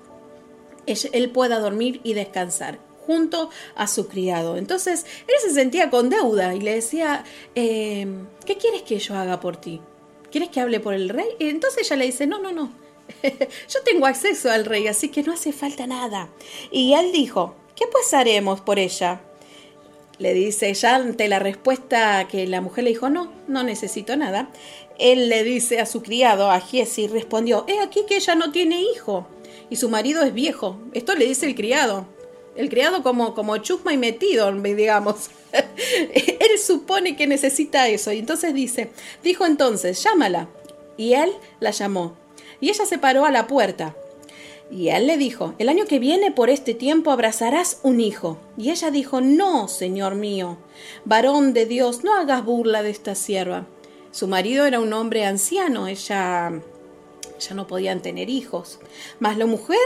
él 0.85 1.31
pueda 1.31 1.57
dormir 1.57 2.01
y 2.03 2.13
descansar 2.13 2.77
junto 3.07 3.49
a 3.73 3.87
su 3.87 4.07
criado. 4.07 4.57
Entonces 4.57 5.07
él 5.27 5.33
se 5.41 5.55
sentía 5.55 5.89
con 5.89 6.11
deuda 6.11 6.53
y 6.53 6.61
le 6.61 6.75
decía, 6.75 7.23
em, 7.55 8.27
¿qué 8.45 8.57
quieres 8.57 8.83
que 8.83 8.99
yo 8.99 9.15
haga 9.15 9.39
por 9.39 9.57
ti? 9.57 9.81
¿Quieres 10.29 10.49
que 10.51 10.59
hable 10.59 10.79
por 10.79 10.93
el 10.93 11.09
rey? 11.09 11.29
Y 11.39 11.49
entonces 11.49 11.87
ella 11.87 11.95
le 11.95 12.05
dice, 12.05 12.27
no, 12.27 12.37
no, 12.37 12.51
no, 12.51 12.71
yo 13.23 13.81
tengo 13.83 14.05
acceso 14.05 14.51
al 14.51 14.65
rey, 14.65 14.85
así 14.85 15.09
que 15.09 15.23
no 15.23 15.33
hace 15.33 15.51
falta 15.51 15.87
nada. 15.87 16.29
Y 16.71 16.93
él 16.93 17.11
dijo, 17.11 17.55
¿qué 17.75 17.87
pues 17.91 18.13
haremos 18.13 18.61
por 18.61 18.77
ella? 18.77 19.23
Le 20.19 20.33
dice 20.33 20.73
ya 20.73 20.95
ante 20.95 21.27
la 21.27 21.39
respuesta 21.39 22.27
que 22.29 22.45
la 22.45 22.61
mujer 22.61 22.83
le 22.83 22.91
dijo, 22.91 23.09
no, 23.09 23.31
no 23.47 23.63
necesito 23.63 24.15
nada, 24.15 24.49
él 24.99 25.29
le 25.29 25.43
dice 25.43 25.79
a 25.79 25.85
su 25.85 26.03
criado, 26.03 26.51
a 26.51 26.59
Giesi, 26.59 27.07
respondió, 27.07 27.65
he 27.67 27.79
aquí 27.79 28.01
que 28.07 28.17
ella 28.17 28.35
no 28.35 28.51
tiene 28.51 28.81
hijo 28.81 29.27
y 29.69 29.75
su 29.75 29.89
marido 29.89 30.23
es 30.23 30.33
viejo. 30.33 30.77
Esto 30.93 31.15
le 31.15 31.25
dice 31.25 31.45
el 31.45 31.55
criado. 31.55 32.05
El 32.55 32.69
criado 32.69 33.03
como, 33.03 33.35
como 33.35 33.57
chusma 33.57 33.93
y 33.93 33.97
metido, 33.97 34.51
digamos. 34.51 35.29
él 35.53 36.59
supone 36.63 37.15
que 37.15 37.27
necesita 37.27 37.87
eso. 37.87 38.11
Y 38.11 38.19
entonces 38.19 38.53
dice, 38.53 38.89
dijo 39.23 39.45
entonces, 39.45 40.03
llámala. 40.03 40.49
Y 40.97 41.13
él 41.13 41.31
la 41.59 41.71
llamó. 41.71 42.17
Y 42.59 42.69
ella 42.69 42.85
se 42.85 42.97
paró 42.97 43.25
a 43.25 43.31
la 43.31 43.47
puerta. 43.47 43.95
Y 44.71 44.89
él 44.89 45.07
le 45.07 45.17
dijo, 45.17 45.55
el 45.57 45.67
año 45.67 45.85
que 45.85 45.97
viene 45.97 46.31
por 46.31 46.49
este 46.49 46.73
tiempo 46.75 47.11
abrazarás 47.11 47.79
un 47.81 47.99
hijo. 47.99 48.37
Y 48.55 48.69
ella 48.69 48.91
dijo, 48.91 49.19
no, 49.19 49.67
señor 49.67 50.15
mío, 50.15 50.57
varón 51.05 51.53
de 51.53 51.65
Dios, 51.65 52.03
no 52.03 52.13
hagas 52.15 52.45
burla 52.45 52.83
de 52.83 52.91
esta 52.91 53.15
sierva. 53.15 53.65
Su 54.11 54.27
marido 54.27 54.65
era 54.65 54.79
un 54.79 54.93
hombre 54.93 55.25
anciano, 55.25 55.87
ella 55.87 56.61
ya 57.39 57.55
no 57.55 57.67
podían 57.67 58.01
tener 58.01 58.29
hijos. 58.29 58.79
Mas 59.19 59.37
la 59.37 59.47
mujer, 59.47 59.79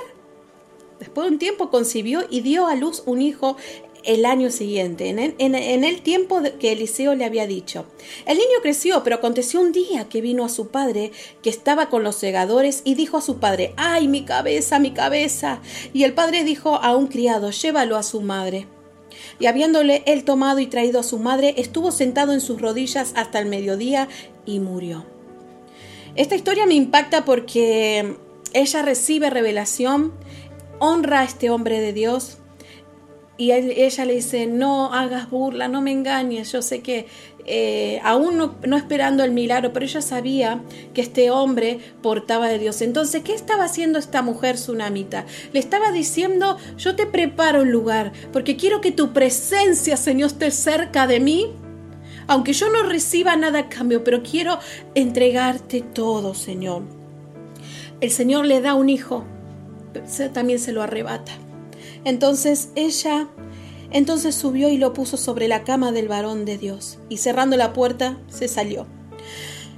después 1.00 1.28
de 1.28 1.34
un 1.34 1.39
tiempo, 1.39 1.69
concibió 1.69 2.26
y 2.30 2.41
dio 2.41 2.67
a 2.67 2.76
luz 2.76 3.04
un 3.06 3.22
hijo 3.22 3.56
el 4.04 4.26
año 4.26 4.52
siguiente, 4.52 5.10
en 5.10 5.84
el, 5.84 6.02
tiempo 6.02 6.42
que 6.60 6.74
Eliseo 6.74 7.16
le 7.16 7.26
había 7.26 7.48
dicho. 7.48 7.86
El 8.26 8.38
niño 8.38 8.60
creció, 8.62 9.04
pero 9.04 9.18
aconteció 9.18 9.62
un 9.62 9.72
día 9.72 10.10
que 10.10 10.22
vino 10.22 10.44
a 10.44 10.50
su 10.50 10.68
padre, 10.68 11.12
que 11.42 11.50
estaba 11.50 11.89
con 11.89 12.04
los 12.04 12.16
segadores, 12.16 12.82
y 12.84 12.96
dijo 12.96 13.18
a 13.18 13.22
su 13.22 13.39
padre, 13.39 13.74
¡ay, 13.78 14.08
mi 14.08 14.24
cabeza, 14.24 14.80
mi 14.80 14.92
cabeza! 14.92 15.62
Y 15.94 16.04
el 16.04 16.13
padre 16.13 16.44
dijo 16.44 16.76
a 16.76 16.96
un 16.96 17.08
criado, 17.08 17.52
llévalo 17.52 17.96
a 17.96 18.04
su 18.04 18.22
madre. 18.22 18.68
Y 19.39 19.46
habiéndole 19.46 20.04
él 20.06 20.24
tomado 20.26 20.60
y 20.60 20.68
traído 20.68 21.00
a 21.00 21.04
su 21.04 21.20
madre, 21.20 21.56
estuvo 21.58 21.92
sentado 21.92 22.34
en 22.34 22.42
sus 22.42 22.62
rodillas 22.62 23.13
hasta 23.16 23.39
el 23.39 23.46
mediodía 23.46 24.10
y 24.46 24.60
murió. 24.60 25.06
Esta 26.16 26.36
historia 26.36 26.66
me 26.66 26.76
impacta 26.76 27.26
porque 27.26 28.18
ella 28.54 28.82
recibe 28.82 29.30
revelación, 29.30 30.13
honra 30.80 31.22
a 31.22 31.24
este 31.24 31.50
hombre 31.50 31.80
de 31.80 31.94
Dios 31.94 32.38
y 33.36 33.52
ella 33.52 34.06
le 34.06 34.13
dice, 34.13 34.46
no 34.46 34.93
hagas 34.93 35.30
burla, 35.30 35.67
no 35.67 35.82
me 35.82 35.91
engañes, 35.91 36.52
yo 36.52 36.62
sé 36.62 36.82
que 36.82 37.08
eh, 37.46 38.00
aún 38.04 38.38
no, 38.38 38.78
esperando 38.78 39.24
el 39.24 39.32
milagro, 39.32 39.74
pero 39.74 39.86
ella 39.86 40.02
sabía 40.02 40.62
que 40.93 41.02
este 41.02 41.32
hombre 41.32 41.80
portaba 42.02 42.48
de 42.48 42.60
Dios. 42.60 42.82
Entonces, 42.82 43.24
¿qué 43.24 43.34
estaba 43.34 43.65
haciendo 43.65 43.98
esta 43.98 44.22
mujer 44.22 44.56
tsunamita? 44.56 45.26
Le 45.52 45.60
estaba 45.60 45.91
diciendo, 45.91 46.58
yo 46.78 46.96
te 46.96 47.08
preparo 47.08 47.63
un 47.63 47.72
lugar, 47.72 48.13
porque 48.32 48.56
quiero 48.56 48.82
que 48.82 48.91
tu 48.91 49.13
presencia, 49.13 49.98
Señor, 49.98 50.28
esté 50.28 50.52
cerca 50.52 51.08
de 51.08 51.19
mí. 51.19 51.52
Aunque 52.28 52.54
yo 52.54 52.69
no 52.69 52.84
reciba 52.84 53.36
nada 53.36 53.60
a 53.60 53.69
cambio, 53.69 54.04
pero 54.04 54.24
quiero 54.24 54.60
entregarte 54.96 55.82
todo, 55.82 56.34
Señor. 56.36 56.84
El 58.00 58.12
Señor 58.12 58.46
le 58.46 58.62
da 58.62 58.76
un 58.76 58.89
hijo, 58.89 59.26
pero 59.91 60.32
también 60.32 60.60
se 60.60 60.72
lo 60.72 60.82
arrebata. 60.82 61.34
Entonces 62.06 62.70
ella 62.76 63.30
entonces 63.94 64.34
subió 64.34 64.70
y 64.70 64.78
lo 64.78 64.92
puso 64.94 65.18
sobre 65.18 65.48
la 65.48 65.63
cama 65.63 65.92
del 65.92 66.08
varón 66.08 66.46
de 66.46 66.58
Dios, 66.58 66.98
y 67.10 67.18
cerrando 67.18 67.58
la 67.58 67.74
puerta, 67.74 68.18
se 68.28 68.48
salió. 68.48 68.88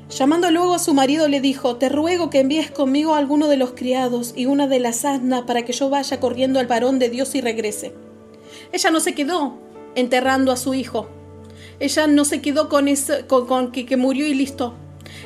Llamando 0.09 0.51
luego 0.51 0.73
a 0.73 0.79
su 0.79 0.93
marido 0.93 1.27
le 1.27 1.41
dijo, 1.41 1.75
Te 1.75 1.89
ruego 1.89 2.29
que 2.29 2.39
envíes 2.39 2.71
conmigo 2.71 3.13
a 3.13 3.17
alguno 3.17 3.49
de 3.49 3.57
los 3.57 3.71
criados 3.71 4.33
y 4.35 4.45
una 4.45 4.67
de 4.67 4.79
las 4.79 5.03
asnas 5.03 5.41
para 5.41 5.63
que 5.65 5.73
yo 5.73 5.89
vaya 5.89 6.19
corriendo 6.19 6.59
al 6.59 6.67
varón 6.67 6.99
de 6.99 7.09
Dios 7.09 7.35
y 7.35 7.41
regrese. 7.41 7.93
Ella 8.71 8.91
no 8.91 9.01
se 9.01 9.13
quedó 9.13 9.57
enterrando 9.95 10.53
a 10.53 10.57
su 10.57 10.73
hijo. 10.73 11.09
Ella 11.79 12.07
no 12.07 12.23
se 12.23 12.41
quedó 12.41 12.69
con, 12.69 12.87
eso, 12.87 13.13
con, 13.27 13.71
que, 13.71 13.97
murió 13.97 14.25
y 14.27 14.33
listo. 14.33 14.75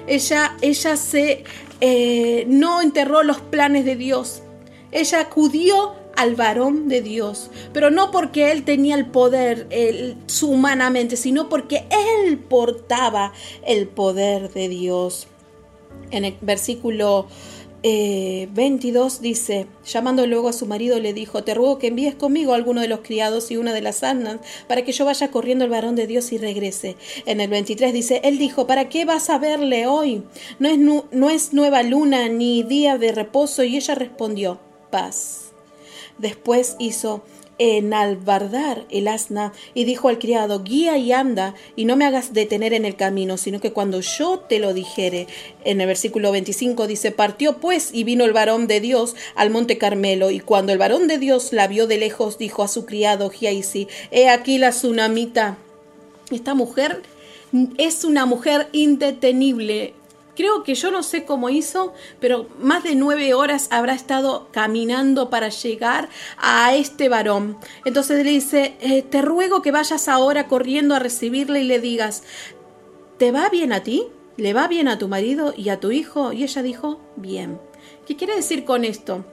Ella, 0.08 0.58
ella 0.62 0.98
se 0.98 1.44
eh, 1.82 2.46
no 2.48 2.82
enterró 2.82 3.22
los 3.22 3.40
planes 3.40 3.86
de 3.86 3.96
Dios. 3.96 4.42
Ella 4.92 5.20
acudió 5.20 5.94
al 6.19 6.36
varón 6.36 6.89
de 6.89 7.01
Dios, 7.01 7.49
pero 7.71 7.91
no 7.91 8.12
porque 8.12 8.51
él 8.51 8.65
tenía 8.65 8.95
el 8.95 9.05
poder 9.05 9.69
humanamente, 10.43 11.15
sino 11.15 11.47
porque 11.47 11.86
él 12.25 12.38
portaba 12.38 13.32
el 13.65 13.88
poder 13.88 14.51
de 14.51 14.67
Dios. 14.67 15.27
En 16.12 16.25
el 16.25 16.36
versículo 16.41 17.27
22 17.84 19.15
eh, 19.15 19.19
dice, 19.21 19.67
llamando 19.86 20.27
luego 20.27 20.49
a 20.49 20.53
su 20.53 20.65
marido, 20.65 20.99
le 20.99 21.13
dijo, 21.13 21.45
te 21.45 21.53
ruego 21.53 21.79
que 21.79 21.88
envíes 21.88 22.15
conmigo 22.15 22.51
a 22.51 22.58
alguno 22.58 22.82
de 22.82 22.89
los 22.89 22.99
criados 22.99 23.49
y 23.49 23.55
una 23.55 23.71
de 23.71 23.82
las 23.82 24.03
asnas, 24.03 24.41
para 24.67 24.84
que 24.84 24.91
yo 24.91 25.05
vaya 25.05 25.32
corriendo 25.32 25.63
al 25.63 25.71
varón 25.71 25.95
de 25.95 26.05
Dios 26.05 26.34
y 26.34 26.38
regrese. 26.38 26.97
En 27.27 27.39
el 27.39 27.49
23 27.49 27.93
dice, 27.93 28.19
él 28.25 28.39
dijo, 28.39 28.67
¿para 28.67 28.89
qué 28.89 29.05
vas 29.05 29.29
a 29.29 29.38
verle 29.38 29.88
hoy? 29.88 30.23
No 30.60 30.67
es, 30.67 30.77
no 31.13 31.29
es 31.29 31.53
nueva 31.53 31.82
luna 31.82 32.27
ni 32.27 32.63
día 32.63 32.97
de 32.97 33.13
reposo. 33.13 33.63
Y 33.63 33.77
ella 33.77 33.95
respondió, 33.95 34.60
paz. 34.91 35.49
Después 36.19 36.75
hizo 36.79 37.23
enalbardar 37.60 38.86
el 38.89 39.10
asna 39.10 39.51
y 39.73 39.84
dijo 39.84 40.08
al 40.08 40.17
criado, 40.17 40.63
guía 40.63 40.97
y 40.97 41.12
anda 41.12 41.53
y 41.75 41.86
no 41.86 41.97
me 41.97 42.05
hagas 42.05 42.34
detener 42.34 42.73
en 42.73 42.86
el 42.86 42.95
camino, 42.95 43.38
sino 43.38 43.60
que 43.60 43.73
cuando 43.73 43.99
yo 43.99 44.39
te 44.39 44.60
lo 44.60 44.73
dijere. 44.73 45.27
En 45.65 45.82
el 45.82 45.88
versículo 45.88 46.32
25 46.32 46.88
dice, 46.88 47.12
partió 47.12 47.58
pues 47.58 47.89
y 47.93 48.05
vino 48.05 48.23
el 48.23 48.34
varón 48.34 48.67
de 48.67 48.79
Dios 48.79 49.15
al 49.36 49.49
monte 49.49 49.77
Carmelo 49.77 50.32
y 50.32 50.39
cuando 50.39 50.71
el 50.71 50.77
varón 50.77 51.08
de 51.08 51.17
Dios 51.17 51.51
la 51.51 51.67
vio 51.67 51.86
de 51.86 51.97
lejos, 51.97 52.38
dijo 52.38 52.63
a 52.63 52.69
su 52.69 52.86
criado 52.86 53.29
Giaisi, 53.29 53.88
he 54.10 54.29
aquí 54.29 54.58
la 54.58 54.69
tsunamita. 54.69 55.58
Esta 56.32 56.53
mujer 56.53 57.01
es 57.77 58.05
una 58.05 58.25
mujer 58.25 58.69
indetenible, 58.71 59.93
Creo 60.39 60.63
que 60.63 60.73
yo 60.73 60.89
no 60.89 61.04
sé 61.04 61.25
cómo 61.25 61.49
hizo, 61.49 61.93
pero 62.21 62.47
más 62.62 62.82
de 62.84 62.95
nueve 62.95 63.34
horas 63.34 63.67
habrá 63.71 63.93
estado 63.93 64.47
caminando 64.54 65.30
para 65.30 65.49
llegar 65.49 66.08
a 66.38 66.73
este 66.75 67.10
varón. 67.10 67.58
Entonces 67.84 68.23
le 68.23 68.32
dice, 68.32 68.78
eh, 68.80 69.02
te 69.02 69.21
ruego 69.21 69.62
que 69.62 69.73
vayas 69.73 70.08
ahora 70.08 70.47
corriendo 70.47 70.95
a 70.95 70.99
recibirle 70.99 71.60
y 71.60 71.65
le 71.65 71.82
digas, 71.82 72.23
¿te 73.17 73.34
va 73.34 73.49
bien 73.49 73.73
a 73.73 73.84
ti? 73.84 74.06
¿Le 74.38 74.54
va 74.54 74.69
bien 74.69 74.88
a 74.88 74.97
tu 74.97 75.10
marido 75.10 75.54
y 75.58 75.67
a 75.67 75.82
tu 75.82 75.91
hijo? 75.91 76.32
Y 76.32 76.43
ella 76.43 76.62
dijo, 76.62 77.02
bien. 77.17 77.60
¿Qué 78.08 78.15
quiere 78.15 78.38
decir 78.38 78.63
con 78.63 78.86
esto? 78.86 79.25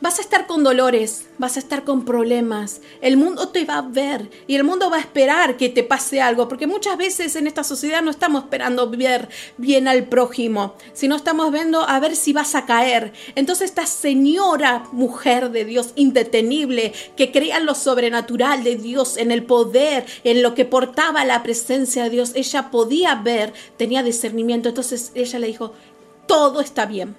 Vas 0.00 0.18
a 0.18 0.22
estar 0.22 0.46
con 0.46 0.64
dolores, 0.64 1.26
vas 1.38 1.56
a 1.56 1.60
estar 1.60 1.84
con 1.84 2.04
problemas. 2.04 2.80
El 3.00 3.16
mundo 3.16 3.48
te 3.48 3.64
va 3.64 3.78
a 3.78 3.82
ver 3.82 4.30
y 4.46 4.56
el 4.56 4.64
mundo 4.64 4.90
va 4.90 4.96
a 4.96 5.00
esperar 5.00 5.56
que 5.56 5.68
te 5.68 5.82
pase 5.82 6.20
algo, 6.20 6.48
porque 6.48 6.66
muchas 6.66 6.96
veces 6.96 7.36
en 7.36 7.46
esta 7.46 7.64
sociedad 7.64 8.02
no 8.02 8.10
estamos 8.10 8.44
esperando 8.44 8.90
ver 8.90 9.28
bien 9.56 9.88
al 9.88 10.04
prójimo, 10.08 10.74
sino 10.92 11.16
estamos 11.16 11.52
viendo 11.52 11.82
a 11.82 12.00
ver 12.00 12.16
si 12.16 12.32
vas 12.32 12.54
a 12.54 12.66
caer. 12.66 13.12
Entonces 13.34 13.70
esta 13.70 13.86
señora 13.86 14.84
mujer 14.92 15.50
de 15.50 15.64
Dios 15.64 15.92
indetenible, 15.94 16.92
que 17.16 17.32
creía 17.32 17.58
en 17.58 17.66
lo 17.66 17.74
sobrenatural 17.74 18.64
de 18.64 18.76
Dios, 18.76 19.16
en 19.16 19.30
el 19.30 19.44
poder, 19.44 20.06
en 20.24 20.42
lo 20.42 20.54
que 20.54 20.64
portaba 20.64 21.24
la 21.24 21.42
presencia 21.42 22.04
de 22.04 22.10
Dios, 22.10 22.32
ella 22.34 22.70
podía 22.70 23.14
ver, 23.14 23.52
tenía 23.76 24.02
discernimiento. 24.02 24.68
Entonces 24.68 25.12
ella 25.14 25.38
le 25.38 25.46
dijo, 25.46 25.72
todo 26.26 26.60
está 26.60 26.86
bien. 26.86 27.16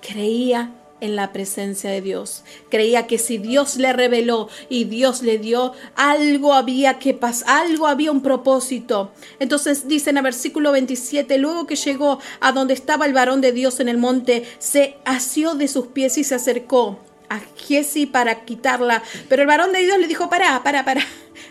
Creía 0.00 0.72
en 1.00 1.16
la 1.16 1.32
presencia 1.32 1.90
de 1.90 2.00
Dios. 2.00 2.42
Creía 2.70 3.06
que 3.06 3.18
si 3.18 3.38
Dios 3.38 3.76
le 3.76 3.92
reveló 3.92 4.48
y 4.68 4.84
Dios 4.84 5.22
le 5.22 5.38
dio, 5.38 5.72
algo 5.94 6.54
había 6.54 6.98
que 6.98 7.14
pasar, 7.14 7.66
algo 7.66 7.86
había 7.86 8.12
un 8.12 8.22
propósito. 8.22 9.10
Entonces 9.38 9.88
dice 9.88 10.10
en 10.10 10.18
el 10.18 10.22
versículo 10.22 10.72
27, 10.72 11.38
luego 11.38 11.66
que 11.66 11.76
llegó 11.76 12.18
a 12.40 12.52
donde 12.52 12.74
estaba 12.74 13.06
el 13.06 13.12
varón 13.12 13.40
de 13.40 13.52
Dios 13.52 13.80
en 13.80 13.88
el 13.88 13.98
monte, 13.98 14.44
se 14.58 14.96
asió 15.04 15.54
de 15.54 15.68
sus 15.68 15.88
pies 15.88 16.18
y 16.18 16.24
se 16.24 16.34
acercó 16.34 16.98
a 17.28 17.40
Giesi 17.56 18.06
para 18.06 18.44
quitarla. 18.44 19.02
Pero 19.28 19.42
el 19.42 19.48
varón 19.48 19.72
de 19.72 19.80
Dios 19.80 19.98
le 19.98 20.06
dijo, 20.06 20.28
para, 20.28 20.62
para, 20.62 20.84
para, 20.84 21.02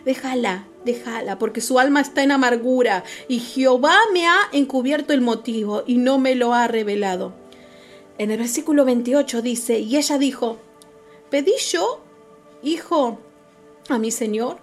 déjala, 0.05 0.65
déjala, 0.85 1.37
porque 1.37 1.61
su 1.61 1.79
alma 1.79 2.01
está 2.01 2.23
en 2.23 2.31
amargura 2.31 3.03
y 3.27 3.39
Jehová 3.39 3.97
me 4.13 4.27
ha 4.27 4.37
encubierto 4.53 5.13
el 5.13 5.21
motivo 5.21 5.83
y 5.85 5.97
no 5.97 6.17
me 6.17 6.35
lo 6.35 6.53
ha 6.53 6.67
revelado. 6.67 7.44
En 8.17 8.31
el 8.31 8.37
versículo 8.37 8.85
28 8.85 9.41
dice, 9.41 9.79
y 9.79 9.97
ella 9.97 10.17
dijo, 10.17 10.57
¿pedí 11.29 11.53
yo, 11.69 12.01
hijo, 12.63 13.19
a 13.89 13.99
mi 13.99 14.09
Señor? 14.11 14.57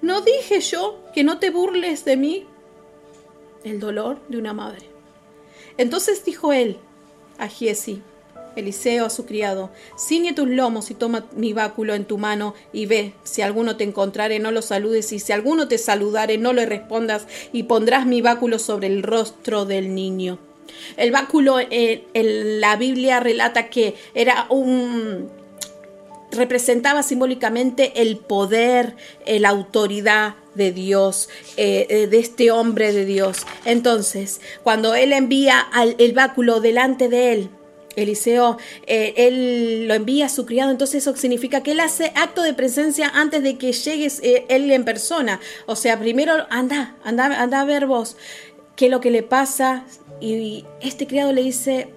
¿No 0.00 0.22
dije 0.22 0.60
yo 0.60 0.98
que 1.14 1.22
no 1.22 1.38
te 1.38 1.50
burles 1.50 2.04
de 2.04 2.16
mí? 2.16 2.46
El 3.62 3.78
dolor 3.78 4.20
de 4.28 4.38
una 4.38 4.54
madre. 4.54 4.86
Entonces 5.76 6.24
dijo 6.24 6.52
él 6.52 6.78
a 7.38 7.48
Giesi, 7.48 8.02
Eliseo 8.56 9.06
a 9.06 9.10
su 9.10 9.26
criado, 9.26 9.70
ciñe 9.98 10.32
tus 10.32 10.48
lomos 10.48 10.90
y 10.90 10.94
toma 10.94 11.26
mi 11.34 11.52
báculo 11.52 11.94
en 11.94 12.04
tu 12.04 12.18
mano 12.18 12.54
y 12.72 12.86
ve, 12.86 13.14
si 13.22 13.42
alguno 13.42 13.76
te 13.76 13.84
encontrare 13.84 14.38
no 14.38 14.50
lo 14.50 14.62
saludes 14.62 15.12
y 15.12 15.18
si 15.18 15.32
alguno 15.32 15.68
te 15.68 15.78
saludare 15.78 16.38
no 16.38 16.52
le 16.52 16.66
respondas 16.66 17.26
y 17.52 17.64
pondrás 17.64 18.06
mi 18.06 18.20
báculo 18.20 18.58
sobre 18.58 18.88
el 18.88 19.02
rostro 19.02 19.64
del 19.64 19.94
niño. 19.94 20.38
El 20.96 21.10
báculo 21.10 21.56
en, 21.58 22.60
la 22.60 22.76
Biblia 22.76 23.20
relata 23.20 23.68
que 23.68 23.94
era 24.14 24.46
un 24.50 25.30
representaba 26.32 27.02
simbólicamente 27.02 28.00
el 28.02 28.16
poder, 28.16 28.96
eh, 29.26 29.38
la 29.38 29.50
autoridad 29.50 30.34
de 30.54 30.72
Dios, 30.72 31.28
eh, 31.56 31.86
eh, 31.88 32.06
de 32.06 32.18
este 32.18 32.50
hombre 32.50 32.92
de 32.92 33.04
Dios. 33.04 33.46
Entonces, 33.64 34.40
cuando 34.62 34.94
él 34.94 35.12
envía 35.12 35.66
el 35.98 36.12
báculo 36.12 36.60
delante 36.60 37.08
de 37.08 37.32
él, 37.32 37.50
Eliseo, 37.94 38.56
él 38.86 39.86
lo 39.86 39.92
envía 39.92 40.24
a 40.24 40.28
su 40.30 40.46
criado, 40.46 40.70
entonces 40.70 41.02
eso 41.02 41.14
significa 41.14 41.62
que 41.62 41.72
él 41.72 41.80
hace 41.80 42.10
acto 42.14 42.42
de 42.42 42.54
presencia 42.54 43.10
antes 43.12 43.42
de 43.42 43.58
que 43.58 43.72
llegues 43.72 44.18
él 44.22 44.70
en 44.70 44.84
persona. 44.86 45.40
O 45.66 45.76
sea, 45.76 46.00
primero 46.00 46.46
anda, 46.48 46.96
anda, 47.04 47.26
anda 47.38 47.60
a 47.60 47.64
ver 47.66 47.86
vos 47.86 48.16
qué 48.76 48.86
es 48.86 48.90
lo 48.90 49.00
que 49.00 49.10
le 49.10 49.22
pasa, 49.22 49.84
y 50.22 50.64
este 50.80 51.06
criado 51.06 51.32
le 51.32 51.42
dice, 51.42 51.88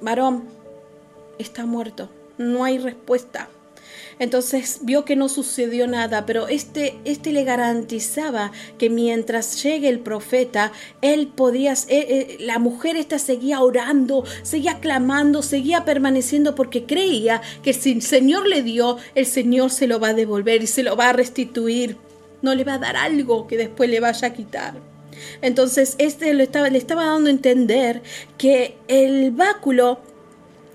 varón, 0.00 0.44
está 1.38 1.66
muerto, 1.66 2.08
no 2.38 2.64
hay 2.64 2.78
respuesta. 2.78 3.48
Entonces 4.18 4.80
vio 4.82 5.04
que 5.04 5.16
no 5.16 5.28
sucedió 5.28 5.86
nada, 5.86 6.24
pero 6.24 6.46
este, 6.48 6.96
este 7.04 7.32
le 7.32 7.44
garantizaba 7.44 8.52
que 8.78 8.90
mientras 8.90 9.62
llegue 9.62 9.88
el 9.88 9.98
profeta, 9.98 10.72
él 11.02 11.28
podía, 11.34 11.72
eh, 11.72 11.76
eh, 11.88 12.36
la 12.40 12.58
mujer 12.58 12.96
esta 12.96 13.18
seguía 13.18 13.60
orando, 13.60 14.24
seguía 14.42 14.78
clamando, 14.78 15.42
seguía 15.42 15.84
permaneciendo 15.84 16.54
porque 16.54 16.84
creía 16.84 17.42
que 17.62 17.72
si 17.72 17.92
el 17.92 18.02
Señor 18.02 18.46
le 18.46 18.62
dio, 18.62 18.98
el 19.14 19.26
Señor 19.26 19.70
se 19.70 19.86
lo 19.86 19.98
va 19.98 20.08
a 20.08 20.14
devolver 20.14 20.62
y 20.62 20.66
se 20.66 20.82
lo 20.82 20.96
va 20.96 21.10
a 21.10 21.12
restituir. 21.12 21.96
No 22.42 22.54
le 22.54 22.64
va 22.64 22.74
a 22.74 22.78
dar 22.78 22.96
algo 22.96 23.46
que 23.46 23.56
después 23.56 23.88
le 23.88 24.00
vaya 24.00 24.28
a 24.28 24.32
quitar. 24.32 24.93
Entonces, 25.42 25.94
este 25.98 26.32
le 26.34 26.44
estaba, 26.44 26.68
le 26.70 26.78
estaba 26.78 27.04
dando 27.06 27.28
a 27.28 27.32
entender 27.32 28.02
que 28.38 28.76
el 28.88 29.30
báculo 29.30 30.00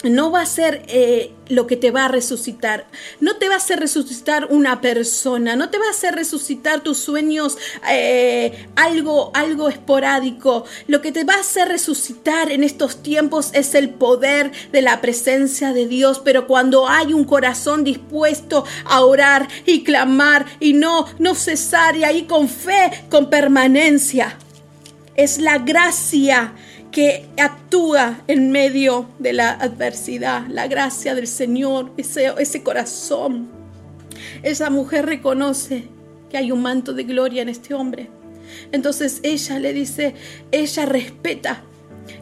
no 0.03 0.31
va 0.31 0.41
a 0.41 0.45
ser 0.45 0.83
eh, 0.87 1.33
lo 1.49 1.67
que 1.67 1.75
te 1.75 1.91
va 1.91 2.05
a 2.05 2.07
resucitar. 2.07 2.87
No 3.19 3.35
te 3.35 3.49
va 3.49 3.55
a 3.55 3.57
hacer 3.57 3.79
resucitar 3.79 4.47
una 4.49 4.79
persona, 4.79 5.55
no 5.55 5.69
te 5.69 5.77
va 5.77 5.87
a 5.87 5.91
hacer 5.91 6.15
resucitar 6.15 6.81
tus 6.81 6.99
sueños 6.99 7.57
eh, 7.89 8.67
algo, 8.75 9.31
algo 9.33 9.67
esporádico. 9.67 10.63
Lo 10.87 11.01
que 11.01 11.11
te 11.11 11.25
va 11.25 11.33
a 11.33 11.41
hacer 11.41 11.67
resucitar 11.67 12.51
en 12.51 12.63
estos 12.63 13.03
tiempos 13.03 13.49
es 13.53 13.75
el 13.75 13.89
poder 13.89 14.51
de 14.71 14.81
la 14.81 15.01
presencia 15.01 15.73
de 15.73 15.87
Dios. 15.87 16.21
Pero 16.23 16.47
cuando 16.47 16.87
hay 16.87 17.13
un 17.13 17.25
corazón 17.25 17.83
dispuesto 17.83 18.63
a 18.85 19.01
orar 19.01 19.47
y 19.65 19.83
clamar 19.83 20.45
y 20.61 20.73
no, 20.73 21.07
no 21.19 21.35
cesar 21.35 21.97
y 21.97 22.05
ahí 22.05 22.23
con 22.23 22.47
fe, 22.47 23.05
con 23.09 23.29
permanencia, 23.29 24.37
es 25.15 25.39
la 25.39 25.57
gracia 25.57 26.53
que 26.91 27.27
actúa 27.37 28.21
en 28.27 28.51
medio 28.51 29.07
de 29.19 29.33
la 29.33 29.51
adversidad, 29.51 30.47
la 30.47 30.67
gracia 30.67 31.15
del 31.15 31.27
Señor, 31.27 31.91
ese, 31.97 32.33
ese 32.37 32.63
corazón. 32.63 33.49
Esa 34.43 34.69
mujer 34.69 35.05
reconoce 35.05 35.83
que 36.29 36.37
hay 36.37 36.51
un 36.51 36.61
manto 36.61 36.93
de 36.93 37.03
gloria 37.03 37.41
en 37.41 37.49
este 37.49 37.73
hombre. 37.73 38.09
Entonces 38.71 39.19
ella 39.23 39.59
le 39.59 39.73
dice, 39.73 40.15
ella 40.51 40.85
respeta, 40.85 41.61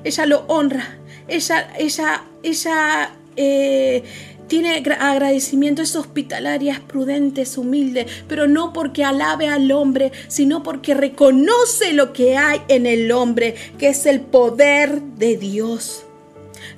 ella 0.04 0.26
lo 0.26 0.40
honra, 0.48 0.98
ella, 1.28 1.74
ella, 1.78 2.24
ella 2.44 3.12
eh, 3.36 4.04
tiene 4.48 4.84
agradecimiento, 5.00 5.82
es 5.82 5.96
hospitalaria, 5.96 6.74
es 6.74 6.80
prudente, 6.80 7.42
es 7.42 7.58
humilde, 7.58 8.08
pero 8.28 8.48
no 8.48 8.74
porque 8.74 9.04
alabe 9.04 9.48
al 9.48 9.72
hombre, 9.72 10.12
sino 10.28 10.64
porque 10.64 10.94
reconoce 10.94 11.94
lo 11.94 12.14
que 12.14 12.38
hay 12.38 12.62
en 12.68 12.86
el 12.86 13.12
hombre, 13.12 13.56
que 13.78 13.90
es 13.90 14.06
el 14.06 14.22
poder 14.22 15.02
de 15.02 15.38
Dios. 15.38 16.04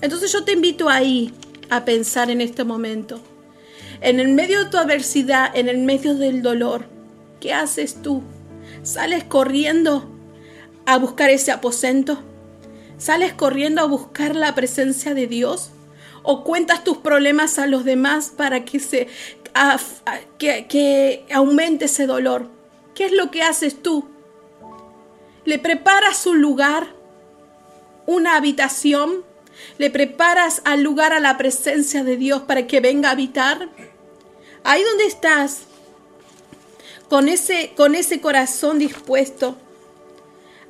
Entonces 0.02 0.32
yo 0.32 0.44
te 0.44 0.54
invito 0.54 0.90
ahí 0.90 1.34
a 1.70 1.86
pensar 1.86 2.30
en 2.30 2.42
este 2.42 2.64
momento. 2.64 3.22
En 4.02 4.20
el 4.20 4.30
medio 4.30 4.64
de 4.64 4.70
tu 4.70 4.78
adversidad, 4.78 5.56
en 5.56 5.68
el 5.68 5.80
medio 5.80 6.16
del 6.16 6.42
dolor, 6.42 6.86
¿qué 7.40 7.54
haces 7.54 8.02
tú? 8.02 8.24
¿Sales 8.82 9.24
corriendo 9.26 10.10
a 10.86 10.98
buscar 10.98 11.30
ese 11.30 11.52
aposento? 11.52 12.20
¿Sales 12.98 13.34
corriendo 13.34 13.82
a 13.82 13.86
buscar 13.86 14.36
la 14.36 14.56
presencia 14.56 15.14
de 15.14 15.28
Dios? 15.28 15.72
O 16.32 16.44
cuentas 16.44 16.84
tus 16.84 16.98
problemas 17.00 17.58
a 17.58 17.66
los 17.66 17.84
demás 17.84 18.30
para 18.30 18.64
que, 18.64 18.80
se, 18.80 19.08
que, 20.38 20.68
que 20.68 21.26
aumente 21.34 21.86
ese 21.86 22.06
dolor. 22.06 22.48
¿Qué 22.94 23.06
es 23.06 23.14
lo 23.14 23.32
que 23.32 23.42
haces 23.42 23.82
tú? 23.82 24.08
¿Le 25.44 25.58
preparas 25.58 26.28
un 26.28 26.40
lugar, 26.40 26.94
una 28.06 28.36
habitación? 28.36 29.26
¿Le 29.80 29.90
preparas 29.90 30.62
al 30.66 30.84
lugar 30.84 31.14
a 31.14 31.20
la 31.20 31.36
presencia 31.36 32.04
de 32.04 32.16
Dios 32.16 32.44
para 32.44 32.68
que 32.68 32.80
venga 32.80 33.10
a 33.10 33.14
habitar? 33.14 33.68
Ahí 34.64 34.84
donde 34.84 35.06
estás, 35.06 35.62
con 37.10 37.28
ese, 37.28 37.74
con 37.76 37.96
ese 37.96 38.22
corazón 38.22 38.78
dispuesto, 38.78 39.58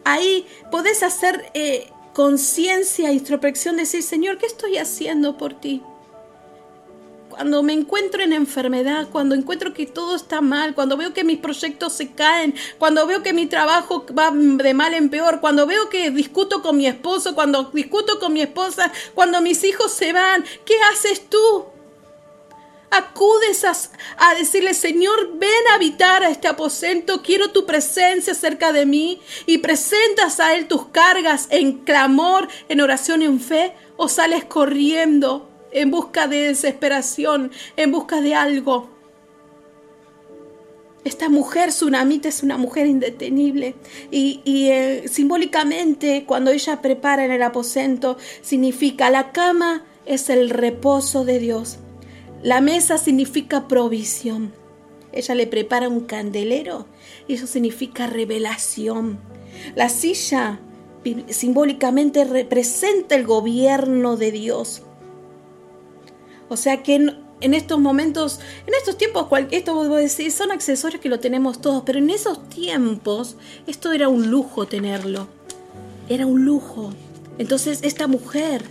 ahí 0.06 0.48
podés 0.72 1.04
hacer 1.04 1.52
eh, 1.54 1.90
conciencia, 2.20 3.14
introspección, 3.14 3.78
decir, 3.78 4.04
Señor, 4.04 4.38
¿qué 4.38 4.46
estoy 4.46 4.76
haciendo 4.76 5.38
por 5.38 5.54
ti? 5.54 5.82
Cuando 7.30 7.64
me 7.64 7.72
encuentro 7.72 8.22
en 8.22 8.34
enfermedad, 8.34 9.08
cuando 9.10 9.36
encuentro 9.36 9.74
que 9.74 9.86
todo 9.86 10.18
está 10.18 10.42
mal, 10.42 10.76
cuando 10.76 10.98
veo 10.98 11.14
que 11.14 11.24
mis 11.24 11.38
proyectos 11.38 11.94
se 11.94 12.12
caen, 12.12 12.54
cuando 12.78 13.08
veo 13.08 13.24
que 13.24 13.32
mi 13.32 13.46
trabajo 13.46 14.06
va 14.08 14.32
de 14.34 14.74
mal 14.74 14.94
en 14.96 15.10
peor, 15.10 15.40
cuando 15.40 15.66
veo 15.66 15.88
que 15.88 16.12
discuto 16.12 16.62
con 16.62 16.76
mi 16.76 16.88
esposo, 16.88 17.36
cuando 17.36 17.72
discuto 17.74 18.20
con 18.20 18.34
mi 18.34 18.42
esposa, 18.42 18.92
cuando 19.16 19.40
mis 19.40 19.64
hijos 19.64 19.94
se 19.94 20.12
van, 20.12 20.44
¿qué 20.66 20.74
haces 20.92 21.30
tú? 21.30 21.68
Acudes 22.92 23.64
a, 23.66 24.36
decirle, 24.36 24.74
Señor, 24.74 25.38
ven 25.38 25.50
a 25.72 25.76
habitar 25.76 26.24
a 26.24 26.30
este 26.30 26.48
aposento, 26.48 27.22
quiero 27.22 27.52
tu 27.52 27.66
presencia 27.66 28.34
cerca 28.34 28.72
de 28.72 28.86
mí 28.88 29.22
y 29.46 29.60
presentas 29.60 30.40
a 30.40 30.56
Él 30.56 30.68
tus 30.68 30.88
cargas 30.88 31.48
en 31.52 31.80
clamor, 31.80 32.48
en 32.68 32.82
oración, 32.82 33.22
en 33.22 33.40
fe, 33.40 33.74
o 33.96 34.08
sales 34.08 34.44
corriendo 34.46 35.50
en 35.72 35.92
busca 35.92 36.28
de 36.28 36.48
desesperación, 36.48 37.52
en 37.78 37.92
busca 37.92 38.22
de 38.22 38.34
algo. 38.34 38.90
Esta 41.04 41.30
mujer 41.30 41.70
tsunamita 41.70 42.28
es 42.28 42.44
una 42.44 42.58
mujer 42.58 42.88
indetenible 42.88 43.76
y, 44.12 44.42
eh, 44.46 45.06
simbólicamente 45.08 46.26
cuando 46.26 46.52
ella 46.52 46.82
prepara 46.82 47.24
en 47.24 47.32
el 47.32 47.42
aposento 47.42 48.18
significa 48.42 49.10
la 49.10 49.32
cama 49.32 49.86
es 50.06 50.30
el 50.30 50.50
reposo 50.50 51.24
de 51.24 51.40
Dios. 51.40 51.80
La 52.42 52.62
mesa 52.62 52.98
significa 52.98 53.68
provisión. 53.68 54.54
Ella 55.12 55.36
le 55.36 55.48
prepara 55.48 55.90
un 55.90 56.02
candelero 56.02 56.86
y 57.28 57.34
eso 57.34 57.48
significa 57.48 58.08
revelación. 58.08 59.20
La 59.76 59.90
silla 59.90 60.60
simbólicamente 61.28 62.24
representa 62.24 63.16
el 63.16 63.26
gobierno 63.26 64.16
de 64.16 64.32
Dios. 64.32 64.84
O 66.48 66.58
sea 66.58 66.82
que 66.82 66.96
en, 66.96 67.54
estos 67.54 67.80
momentos, 67.80 68.40
en 68.66 68.74
estos 68.74 68.98
tiempos, 68.98 69.28
decir, 69.98 70.32
son 70.32 70.52
accesorios 70.52 71.02
que 71.02 71.10
lo 71.10 71.20
tenemos 71.20 71.60
todos, 71.62 71.84
pero 71.86 72.00
en 72.00 72.10
esos 72.10 72.48
tiempos 72.50 73.36
esto 73.68 73.92
era 73.92 74.08
un 74.08 74.30
lujo 74.30 74.66
tenerlo. 74.66 75.28
Era 76.08 76.26
un 76.26 76.46
lujo. 76.46 76.92
Entonces 77.38 77.80
esta 77.84 78.08
mujer 78.08 78.64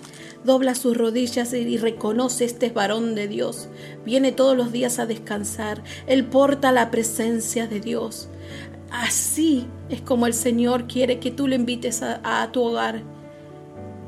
dobla 0.44 0.74
sus 0.74 0.96
rodillas 0.96 1.52
y 1.52 1.76
reconoce 1.76 2.44
este 2.44 2.70
varón 2.70 3.14
de 3.14 3.28
Dios. 3.28 3.68
Viene 4.04 4.32
todos 4.32 4.56
los 4.56 4.72
días 4.72 4.98
a 4.98 5.06
descansar. 5.06 5.82
Él 6.06 6.24
porta 6.24 6.72
la 6.72 6.90
presencia 6.90 7.66
de 7.66 7.80
Dios. 7.80 8.28
Así 8.90 9.66
es 9.90 10.00
como 10.00 10.26
el 10.26 10.34
Señor 10.34 10.86
quiere 10.86 11.18
que 11.18 11.30
tú 11.30 11.46
le 11.46 11.56
invites 11.56 12.02
a, 12.02 12.48
tu 12.52 12.62
hogar. 12.62 13.02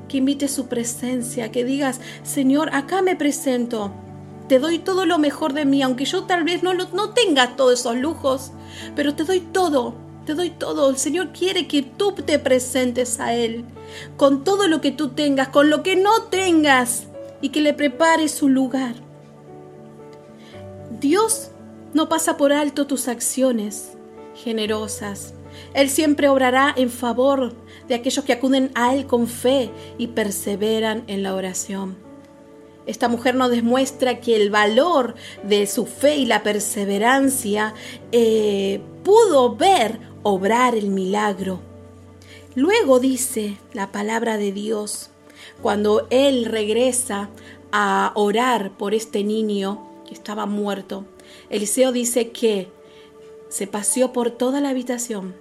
Que 0.09 0.19
invites 0.19 0.51
su 0.51 0.67
presencia, 0.67 1.53
que 1.53 1.65
digas, 1.65 2.01
Señor, 2.23 2.75
acá 2.75 3.03
me 3.03 3.17
presento. 3.17 3.93
Te 4.49 4.59
doy 4.59 4.79
todo 4.79 5.07
lo 5.07 5.19
mejor 5.19 5.53
de 5.53 5.65
mí, 5.65 5.83
aunque 5.83 6.05
yo 6.05 6.25
tal 6.25 6.43
vez 6.43 6.63
no, 6.63 6.75
no 6.75 7.11
tenga 7.11 7.55
todos 7.55 7.81
esos 7.81 7.97
lujos, 7.97 8.53
pero 8.97 9.15
te 9.15 9.25
doy 9.25 9.41
todo 9.41 10.10
te 10.27 10.35
doy 10.35 10.51
todo. 10.51 10.91
El 10.91 10.99
Señor 10.99 11.33
quiere 11.33 11.67
que 11.67 11.83
tú 11.83 12.13
te 12.13 12.39
presentes 12.39 13.21
a 13.21 13.35
Él 13.35 13.65
con 14.17 14.45
todo 14.45 14.69
lo 14.69 14.81
que 14.81 14.93
tú 14.93 15.09
tengas, 15.09 15.49
con 15.49 15.71
lo 15.71 15.83
que 15.83 15.97
no 15.97 16.23
tengas 16.25 17.07
y 17.41 17.51
que 17.51 17.61
le 17.61 17.75
prepares 17.75 18.31
su 18.31 18.49
lugar. 18.49 18.95
Dios 21.01 21.51
no 21.95 22.09
pasa 22.09 22.37
por 22.37 22.53
alto 22.53 22.87
tus 22.87 23.09
acciones 23.09 23.93
generosas. 24.35 25.35
Él 25.75 25.91
siempre 25.91 26.29
obrará 26.29 26.73
en 26.77 26.91
favor 26.91 27.55
de 27.89 27.95
aquellos 27.95 28.25
que 28.25 28.33
acuden 28.33 28.71
a 28.75 28.95
Él 28.95 29.07
con 29.07 29.27
fe 29.27 29.71
y 29.99 30.09
perseveran 30.09 31.05
en 31.07 31.23
la 31.23 31.35
oración. 31.35 31.97
Esta 32.87 33.09
mujer 33.09 33.35
nos 33.35 33.51
demuestra 33.51 34.21
que 34.21 34.37
el 34.37 34.51
valor 34.51 35.15
de 35.45 35.67
su 35.67 35.87
fe 35.87 36.17
y 36.17 36.27
la 36.27 36.43
perseverancia 36.43 37.75
eh, 38.11 38.81
pudo 39.05 39.55
ver 39.55 40.10
obrar 40.23 40.75
el 40.75 40.89
milagro. 40.89 41.61
Luego 42.55 42.99
dice 42.99 43.59
la 43.73 43.93
palabra 43.93 44.37
de 44.37 44.53
Dios, 44.53 45.11
cuando 45.63 46.07
él 46.11 46.45
regresa 46.45 47.31
a 47.73 48.13
orar 48.15 48.73
por 48.73 48.95
este 48.95 49.23
niño 49.25 49.87
que 50.07 50.15
estaba 50.15 50.47
muerto, 50.47 51.05
Eliseo 51.49 51.93
dice 51.93 52.31
que 52.31 52.69
se 53.49 53.67
paseó 53.67 54.13
por 54.13 54.31
toda 54.31 54.61
la 54.61 54.71
habitación, 54.71 55.35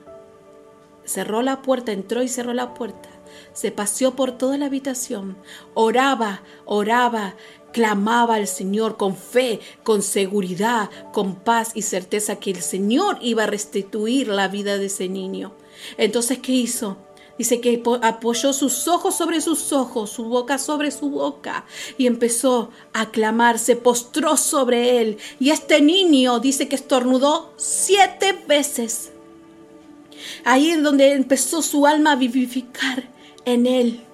cerró 1.06 1.42
la 1.42 1.62
puerta, 1.62 1.92
entró 1.92 2.22
y 2.22 2.28
cerró 2.28 2.54
la 2.54 2.74
puerta, 2.74 3.10
se 3.54 3.72
paseó 3.72 4.16
por 4.16 4.32
toda 4.32 4.58
la 4.58 4.68
habitación, 4.68 5.38
oraba, 5.74 6.42
oraba, 6.66 7.36
clamaba 7.72 8.36
al 8.36 8.48
Señor 8.48 8.98
con 8.98 9.16
fe, 9.16 9.60
con 9.84 10.02
seguridad, 10.02 10.90
con 11.12 11.36
paz 11.36 11.72
y 11.76 11.82
certeza 11.82 12.38
que 12.38 12.52
el 12.52 12.62
Señor 12.62 13.18
iba 13.22 13.44
a 13.44 13.48
restituir 13.48 14.28
la 14.28 14.48
vida 14.48 14.78
de 14.78 14.88
ese 14.88 15.08
niño. 15.08 15.54
Entonces, 15.98 16.40
¿qué 16.40 16.52
hizo? 16.52 16.98
Dice 17.40 17.62
que 17.62 17.82
apoyó 18.02 18.52
sus 18.52 18.90
ojos 18.90 19.16
sobre 19.16 19.40
sus 19.40 19.72
ojos, 19.72 20.10
su 20.10 20.26
boca 20.26 20.58
sobre 20.58 20.92
su 20.92 21.10
boca 21.10 21.64
y 21.98 22.06
empezó 22.06 22.70
a 22.92 23.12
clamar, 23.12 23.60
se 23.60 23.78
postró 23.78 24.36
sobre 24.36 25.00
él. 25.00 25.18
Y 25.40 25.52
este 25.52 25.80
niño 25.80 26.42
dice 26.42 26.68
que 26.68 26.76
estornudó 26.76 27.54
siete 27.56 28.38
veces. 28.46 29.14
Ahí 30.44 30.72
es 30.72 30.84
donde 30.84 31.14
empezó 31.14 31.62
su 31.62 31.88
alma 31.88 32.12
a 32.12 32.16
vivificar 32.18 33.08
en 33.46 33.68
él. 33.68 34.06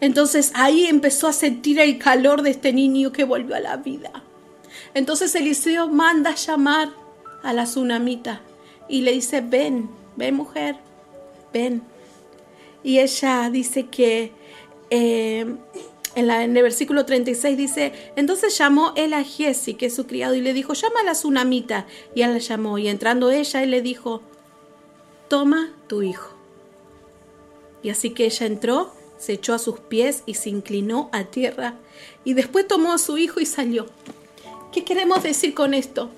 Entonces 0.00 0.52
ahí 0.54 0.86
empezó 0.86 1.28
a 1.28 1.32
sentir 1.32 1.78
el 1.80 1.98
calor 1.98 2.42
de 2.42 2.50
este 2.50 2.72
niño 2.72 3.12
que 3.12 3.24
volvió 3.24 3.54
a 3.54 3.60
la 3.60 3.76
vida. 3.76 4.22
Entonces 4.94 5.34
Eliseo 5.34 5.88
manda 5.88 6.34
llamar 6.34 6.90
a 7.42 7.52
la 7.52 7.64
tsunamita 7.64 8.40
y 8.88 9.02
le 9.02 9.12
dice, 9.12 9.40
ven, 9.40 9.88
ven 10.16 10.34
mujer, 10.34 10.76
ven. 11.52 11.82
Y 12.82 12.98
ella 12.98 13.48
dice 13.50 13.86
que 13.86 14.32
eh, 14.90 15.46
en, 16.14 16.30
el 16.30 16.62
versículo 16.62 17.04
36 17.04 17.56
dice, 17.56 17.92
entonces 18.16 18.56
llamó 18.56 18.92
él 18.96 19.14
a 19.14 19.24
Jesse, 19.24 19.76
que 19.76 19.86
es 19.86 19.94
su 19.94 20.06
criado, 20.06 20.34
y 20.34 20.40
le 20.40 20.52
dijo, 20.52 20.74
llama 20.74 21.00
a 21.00 21.04
la 21.04 21.12
tsunamita. 21.12 21.86
Y 22.14 22.22
él 22.22 22.32
la 22.32 22.38
llamó, 22.38 22.78
y 22.78 22.88
entrando 22.88 23.30
ella, 23.30 23.62
él 23.62 23.70
le 23.70 23.82
dijo, 23.82 24.22
toma 25.28 25.72
tu 25.88 26.02
hijo. 26.02 26.34
Y 27.82 27.90
así 27.90 28.10
que 28.10 28.26
ella 28.26 28.46
entró, 28.46 28.94
se 29.24 29.32
echó 29.32 29.54
a 29.54 29.58
sus 29.58 29.80
pies 29.80 30.22
y 30.26 30.34
se 30.34 30.50
inclinó 30.50 31.08
a 31.12 31.24
tierra, 31.24 31.74
y 32.24 32.34
después 32.34 32.68
tomó 32.68 32.92
a 32.92 32.98
su 32.98 33.16
hijo 33.16 33.40
y 33.40 33.46
salió. 33.46 33.86
¿Qué 34.70 34.84
queremos 34.84 35.22
decir 35.22 35.54
con 35.54 35.72
esto? 35.72 36.10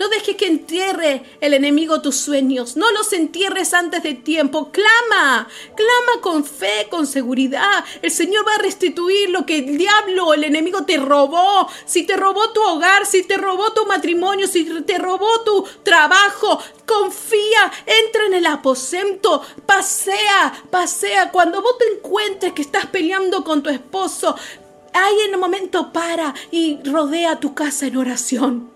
No 0.00 0.08
dejes 0.08 0.34
que 0.36 0.46
entierre 0.46 1.22
el 1.42 1.52
enemigo 1.52 2.00
tus 2.00 2.16
sueños. 2.16 2.74
No 2.74 2.90
los 2.90 3.12
entierres 3.12 3.74
antes 3.74 4.02
de 4.02 4.14
tiempo. 4.14 4.72
Clama, 4.72 5.46
clama 5.76 6.22
con 6.22 6.42
fe, 6.42 6.86
con 6.88 7.06
seguridad. 7.06 7.84
El 8.00 8.10
Señor 8.10 8.48
va 8.48 8.54
a 8.54 8.62
restituir 8.62 9.28
lo 9.28 9.44
que 9.44 9.58
el 9.58 9.76
diablo, 9.76 10.32
el 10.32 10.44
enemigo 10.44 10.86
te 10.86 10.96
robó. 10.96 11.68
Si 11.84 12.04
te 12.04 12.16
robó 12.16 12.50
tu 12.54 12.62
hogar, 12.62 13.04
si 13.04 13.24
te 13.24 13.36
robó 13.36 13.74
tu 13.74 13.84
matrimonio, 13.84 14.46
si 14.46 14.64
te 14.64 14.96
robó 14.96 15.42
tu 15.44 15.68
trabajo, 15.82 16.58
confía, 16.86 17.70
entra 17.84 18.24
en 18.24 18.32
el 18.32 18.46
aposento, 18.46 19.42
pasea, 19.66 20.64
pasea. 20.70 21.30
Cuando 21.30 21.60
vos 21.60 21.76
te 21.76 21.98
encuentres 21.98 22.54
que 22.54 22.62
estás 22.62 22.86
peleando 22.86 23.44
con 23.44 23.62
tu 23.62 23.68
esposo, 23.68 24.34
ahí 24.94 25.20
en 25.26 25.34
el 25.34 25.38
momento 25.38 25.92
para 25.92 26.34
y 26.50 26.78
rodea 26.84 27.38
tu 27.38 27.52
casa 27.52 27.86
en 27.86 27.98
oración. 27.98 28.69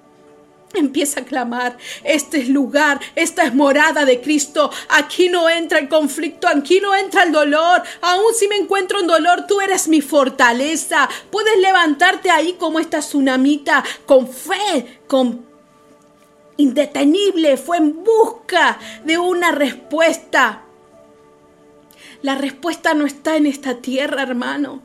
Empieza 0.84 1.20
a 1.20 1.24
clamar, 1.24 1.76
este 2.02 2.40
es 2.40 2.48
lugar, 2.48 3.00
esta 3.14 3.44
es 3.44 3.54
morada 3.54 4.04
de 4.04 4.20
Cristo, 4.20 4.70
aquí 4.88 5.28
no 5.28 5.48
entra 5.48 5.78
el 5.78 5.88
conflicto, 5.88 6.48
aquí 6.48 6.80
no 6.80 6.94
entra 6.94 7.22
el 7.22 7.32
dolor, 7.32 7.82
aun 8.00 8.34
si 8.34 8.48
me 8.48 8.56
encuentro 8.56 9.00
en 9.00 9.06
dolor, 9.06 9.46
tú 9.46 9.60
eres 9.60 9.88
mi 9.88 10.00
fortaleza, 10.00 11.08
puedes 11.30 11.58
levantarte 11.58 12.30
ahí 12.30 12.54
como 12.54 12.80
esta 12.80 12.98
tsunamita, 12.98 13.84
con 14.06 14.28
fe, 14.28 15.00
con 15.06 15.46
indetenible, 16.56 17.56
fue 17.56 17.78
en 17.78 18.04
busca 18.04 18.78
de 19.04 19.18
una 19.18 19.52
respuesta. 19.52 20.62
La 22.22 22.36
respuesta 22.36 22.94
no 22.94 23.06
está 23.06 23.36
en 23.36 23.46
esta 23.46 23.76
tierra, 23.76 24.22
hermano. 24.22 24.82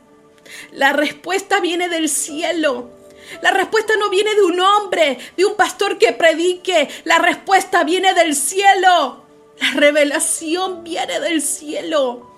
La 0.72 0.92
respuesta 0.92 1.60
viene 1.60 1.88
del 1.88 2.08
cielo. 2.08 2.99
La 3.42 3.50
respuesta 3.52 3.94
no 3.96 4.10
viene 4.10 4.34
de 4.34 4.42
un 4.42 4.60
hombre, 4.60 5.18
de 5.36 5.44
un 5.44 5.56
pastor 5.56 5.98
que 5.98 6.12
predique. 6.12 6.88
La 7.04 7.18
respuesta 7.18 7.84
viene 7.84 8.12
del 8.14 8.34
cielo. 8.34 9.24
La 9.60 9.70
revelación 9.74 10.82
viene 10.82 11.20
del 11.20 11.40
cielo. 11.42 12.28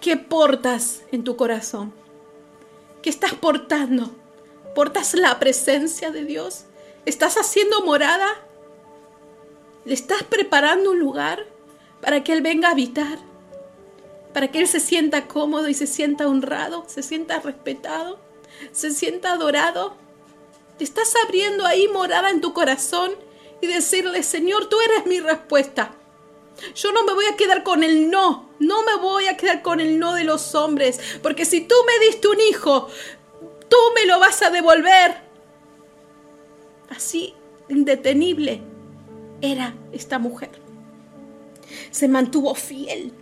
¿Qué 0.00 0.16
portas 0.16 1.02
en 1.12 1.24
tu 1.24 1.36
corazón? 1.36 1.92
¿Qué 3.02 3.10
estás 3.10 3.34
portando? 3.34 4.10
¿Portas 4.74 5.14
la 5.14 5.38
presencia 5.38 6.10
de 6.10 6.24
Dios? 6.24 6.64
¿Estás 7.04 7.36
haciendo 7.36 7.84
morada? 7.84 8.28
¿Le 9.84 9.94
estás 9.94 10.22
preparando 10.22 10.90
un 10.90 10.98
lugar 10.98 11.46
para 12.00 12.24
que 12.24 12.32
Él 12.32 12.42
venga 12.42 12.68
a 12.68 12.72
habitar? 12.72 13.18
Para 14.32 14.48
que 14.48 14.58
Él 14.58 14.68
se 14.68 14.80
sienta 14.80 15.28
cómodo 15.28 15.68
y 15.68 15.74
se 15.74 15.86
sienta 15.86 16.28
honrado, 16.28 16.84
se 16.88 17.02
sienta 17.02 17.40
respetado 17.40 18.25
se 18.72 18.90
sienta 18.90 19.32
adorado. 19.32 19.96
Te 20.78 20.84
estás 20.84 21.14
abriendo 21.24 21.66
ahí 21.66 21.88
morada 21.88 22.30
en 22.30 22.40
tu 22.40 22.52
corazón 22.52 23.12
y 23.60 23.66
decirle, 23.66 24.22
Señor, 24.22 24.68
tú 24.68 24.76
eres 24.80 25.06
mi 25.06 25.20
respuesta. 25.20 25.94
Yo 26.74 26.92
no 26.92 27.04
me 27.04 27.12
voy 27.12 27.26
a 27.26 27.36
quedar 27.36 27.62
con 27.62 27.82
el 27.82 28.10
no, 28.10 28.50
no 28.58 28.82
me 28.82 28.96
voy 28.96 29.26
a 29.26 29.36
quedar 29.36 29.62
con 29.62 29.80
el 29.80 29.98
no 29.98 30.14
de 30.14 30.24
los 30.24 30.54
hombres, 30.54 31.00
porque 31.22 31.44
si 31.44 31.60
tú 31.60 31.74
me 31.86 32.06
diste 32.06 32.28
un 32.28 32.40
hijo, 32.40 32.88
tú 33.68 33.76
me 33.94 34.06
lo 34.06 34.18
vas 34.18 34.42
a 34.42 34.50
devolver. 34.50 35.16
Así, 36.88 37.34
indetenible, 37.68 38.62
era 39.40 39.74
esta 39.92 40.18
mujer. 40.18 40.50
Se 41.90 42.08
mantuvo 42.08 42.54
fiel. 42.54 43.12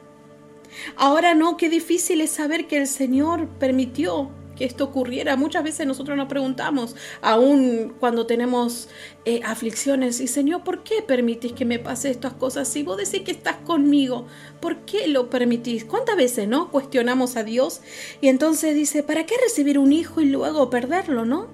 Ahora 0.97 1.35
no, 1.35 1.57
qué 1.57 1.68
difícil 1.68 2.20
es 2.20 2.31
saber 2.31 2.66
que 2.66 2.77
el 2.77 2.87
Señor 2.87 3.49
permitió 3.49 4.31
que 4.56 4.64
esto 4.64 4.84
ocurriera. 4.84 5.36
Muchas 5.36 5.64
veces 5.64 5.86
nosotros 5.86 6.16
nos 6.16 6.28
preguntamos, 6.28 6.96
aún 7.20 7.94
cuando 7.98 8.26
tenemos 8.26 8.88
eh, 9.24 9.40
aflicciones, 9.44 10.20
y 10.20 10.26
Señor, 10.26 10.64
¿por 10.64 10.82
qué 10.82 11.02
permitís 11.02 11.52
que 11.52 11.64
me 11.64 11.78
pase 11.78 12.10
estas 12.10 12.34
cosas? 12.34 12.68
Si 12.68 12.82
vos 12.82 12.96
decís 12.96 13.22
que 13.22 13.32
estás 13.32 13.56
conmigo, 13.56 14.26
¿por 14.60 14.78
qué 14.80 15.08
lo 15.08 15.30
permitís? 15.30 15.84
¿Cuántas 15.84 16.16
veces, 16.16 16.48
no? 16.48 16.70
Cuestionamos 16.70 17.36
a 17.36 17.44
Dios 17.44 17.80
y 18.20 18.28
entonces 18.28 18.74
dice, 18.74 19.02
¿para 19.02 19.26
qué 19.26 19.34
recibir 19.42 19.78
un 19.78 19.92
hijo 19.92 20.20
y 20.20 20.26
luego 20.26 20.70
perderlo, 20.70 21.24
no? 21.24 21.48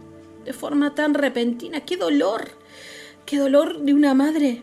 De 0.45 0.53
forma 0.53 0.95
tan 0.95 1.15
repentina. 1.15 1.85
¡Qué 1.85 1.97
dolor! 1.97 2.49
¡Qué 3.27 3.39
dolor 3.39 3.81
de 3.83 3.95
una 3.95 4.15
madre! 4.15 4.63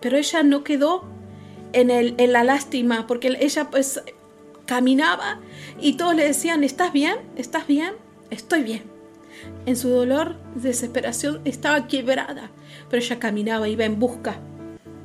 Pero 0.00 0.16
ella 0.16 0.42
no 0.42 0.62
quedó 0.62 1.04
en, 1.72 1.90
el, 1.90 2.14
en 2.18 2.32
la 2.32 2.44
lástima, 2.44 3.06
porque 3.06 3.36
ella 3.40 3.68
pues 3.70 4.00
caminaba 4.68 5.40
y 5.80 5.94
todos 5.94 6.14
le 6.14 6.24
decían, 6.24 6.62
¿estás 6.62 6.92
bien? 6.92 7.14
¿Estás 7.36 7.66
bien? 7.66 7.94
Estoy 8.28 8.62
bien. 8.62 8.82
En 9.64 9.76
su 9.76 9.88
dolor, 9.88 10.36
desesperación, 10.54 11.40
estaba 11.46 11.88
quebrada, 11.88 12.50
pero 12.90 13.02
ella 13.02 13.18
caminaba, 13.18 13.66
iba 13.66 13.86
en 13.86 13.98
busca 13.98 14.38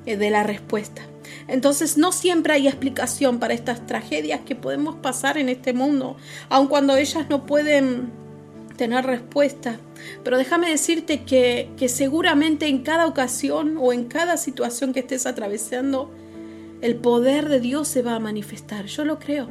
eh, 0.05 0.17
de 0.17 0.29
la 0.29 0.43
respuesta. 0.43 1.01
Entonces 1.47 1.97
no 1.97 2.11
siempre 2.11 2.53
hay 2.53 2.67
explicación 2.67 3.39
para 3.39 3.53
estas 3.53 3.87
tragedias 3.87 4.41
que 4.41 4.55
podemos 4.55 4.97
pasar 4.97 5.37
en 5.37 5.47
este 5.47 5.71
mundo, 5.71 6.17
aun 6.49 6.67
cuando 6.67 6.97
ellas 6.97 7.27
no 7.29 7.45
pueden 7.45 8.11
tener 8.75 9.05
respuesta. 9.05 9.79
Pero 10.25 10.37
déjame 10.37 10.69
decirte 10.69 11.23
que, 11.23 11.71
que 11.77 11.87
seguramente 11.87 12.67
en 12.67 12.83
cada 12.83 13.07
ocasión 13.07 13.77
o 13.79 13.93
en 13.93 14.05
cada 14.05 14.35
situación 14.35 14.91
que 14.91 14.99
estés 14.99 15.25
atravesando, 15.25 16.11
el 16.83 16.97
poder 16.97 17.47
de 17.47 17.61
Dios 17.61 17.87
se 17.87 18.01
va 18.01 18.15
a 18.15 18.19
manifestar. 18.19 18.87
Yo 18.87 19.05
lo 19.05 19.17
creo. 19.17 19.47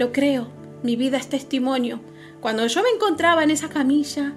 Lo 0.00 0.10
creo. 0.10 0.48
Mi 0.82 0.96
vida 0.96 1.16
es 1.16 1.28
testimonio. 1.28 2.00
Cuando 2.40 2.66
yo 2.66 2.82
me 2.82 2.88
encontraba 2.88 3.44
en 3.44 3.52
esa 3.52 3.68
camilla, 3.68 4.34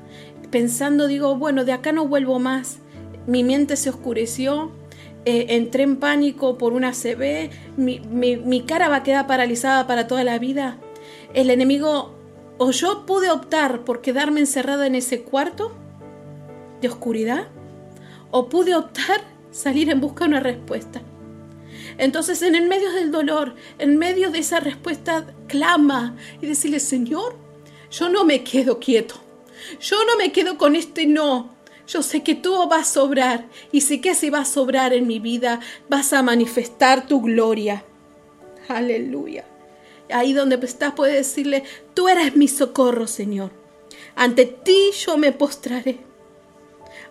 pensando, 0.52 1.08
digo, 1.08 1.36
bueno, 1.38 1.66
de 1.66 1.72
acá 1.72 1.92
no 1.94 2.08
vuelvo 2.08 2.38
más. 2.38 2.78
Mi 3.26 3.44
mente 3.44 3.76
se 3.78 3.90
oscureció. 3.90 4.72
Eh, 5.26 5.48
entré 5.56 5.82
en 5.82 5.96
pánico 5.98 6.60
por 6.60 6.74
una 6.74 6.92
CB. 6.92 7.50
Mi, 7.78 8.64
cara 8.68 8.90
va 8.90 8.98
a 8.98 9.04
quedar 9.04 9.26
paralizada 9.26 9.88
para 9.88 10.06
toda 10.06 10.24
la 10.24 10.38
vida. 10.38 10.78
El 11.34 11.50
enemigo, 11.50 12.14
o 12.60 12.70
yo 12.70 13.08
pude 13.08 13.32
optar 13.32 13.86
por 13.86 14.02
quedarme 14.02 14.42
encerrada 14.42 14.86
en 14.86 14.94
ese 14.94 15.24
cuarto 15.24 15.72
de 16.80 16.90
oscuridad, 16.90 17.48
o 18.30 18.50
pude 18.50 18.76
optar 18.76 19.22
salir 19.50 19.90
en 19.90 20.00
busca 20.00 20.26
de 20.26 20.30
una 20.30 20.42
respuesta. 20.42 21.02
Entonces, 21.98 22.42
en 22.42 22.56
el 22.56 22.68
medio 22.68 22.92
del 22.92 23.12
dolor, 23.12 23.56
en 23.80 23.98
medio 23.98 24.30
de 24.30 24.40
esa 24.40 24.60
respuesta, 24.60 25.26
clama 25.48 26.16
y 26.42 26.48
decirle, 26.48 26.80
Señor, 26.80 27.36
yo 27.90 28.10
no 28.10 28.24
me 28.24 28.44
quedo 28.44 28.80
quieto. 28.80 29.16
Yo 29.80 29.98
no 30.06 30.18
me 30.18 30.32
quedo 30.32 30.58
con 30.58 30.76
este 30.76 31.08
no. 31.08 31.56
Yo 31.88 32.04
sé 32.04 32.22
que 32.22 32.36
tú 32.36 32.54
vas 32.68 32.90
a 32.90 32.94
sobrar 32.94 33.48
y 33.72 33.82
sé 33.82 34.02
que 34.02 34.14
si 34.14 34.30
vas 34.30 34.50
a 34.50 34.54
sobrar 34.54 34.94
en 34.94 35.08
mi 35.08 35.20
vida, 35.20 35.62
vas 35.90 36.14
a 36.14 36.22
manifestar 36.22 37.08
tu 37.08 37.22
gloria. 37.22 37.86
Aleluya. 38.68 39.46
Ahí 40.12 40.34
donde 40.34 40.60
estás 40.64 40.94
puedes 40.94 41.16
decirle, 41.16 41.64
tú 41.94 42.10
eres 42.10 42.36
mi 42.36 42.48
socorro, 42.48 43.08
Señor. 43.08 43.52
Ante 44.16 44.46
ti 44.46 44.92
yo 45.06 45.18
me 45.18 45.32
postraré. 45.32 46.00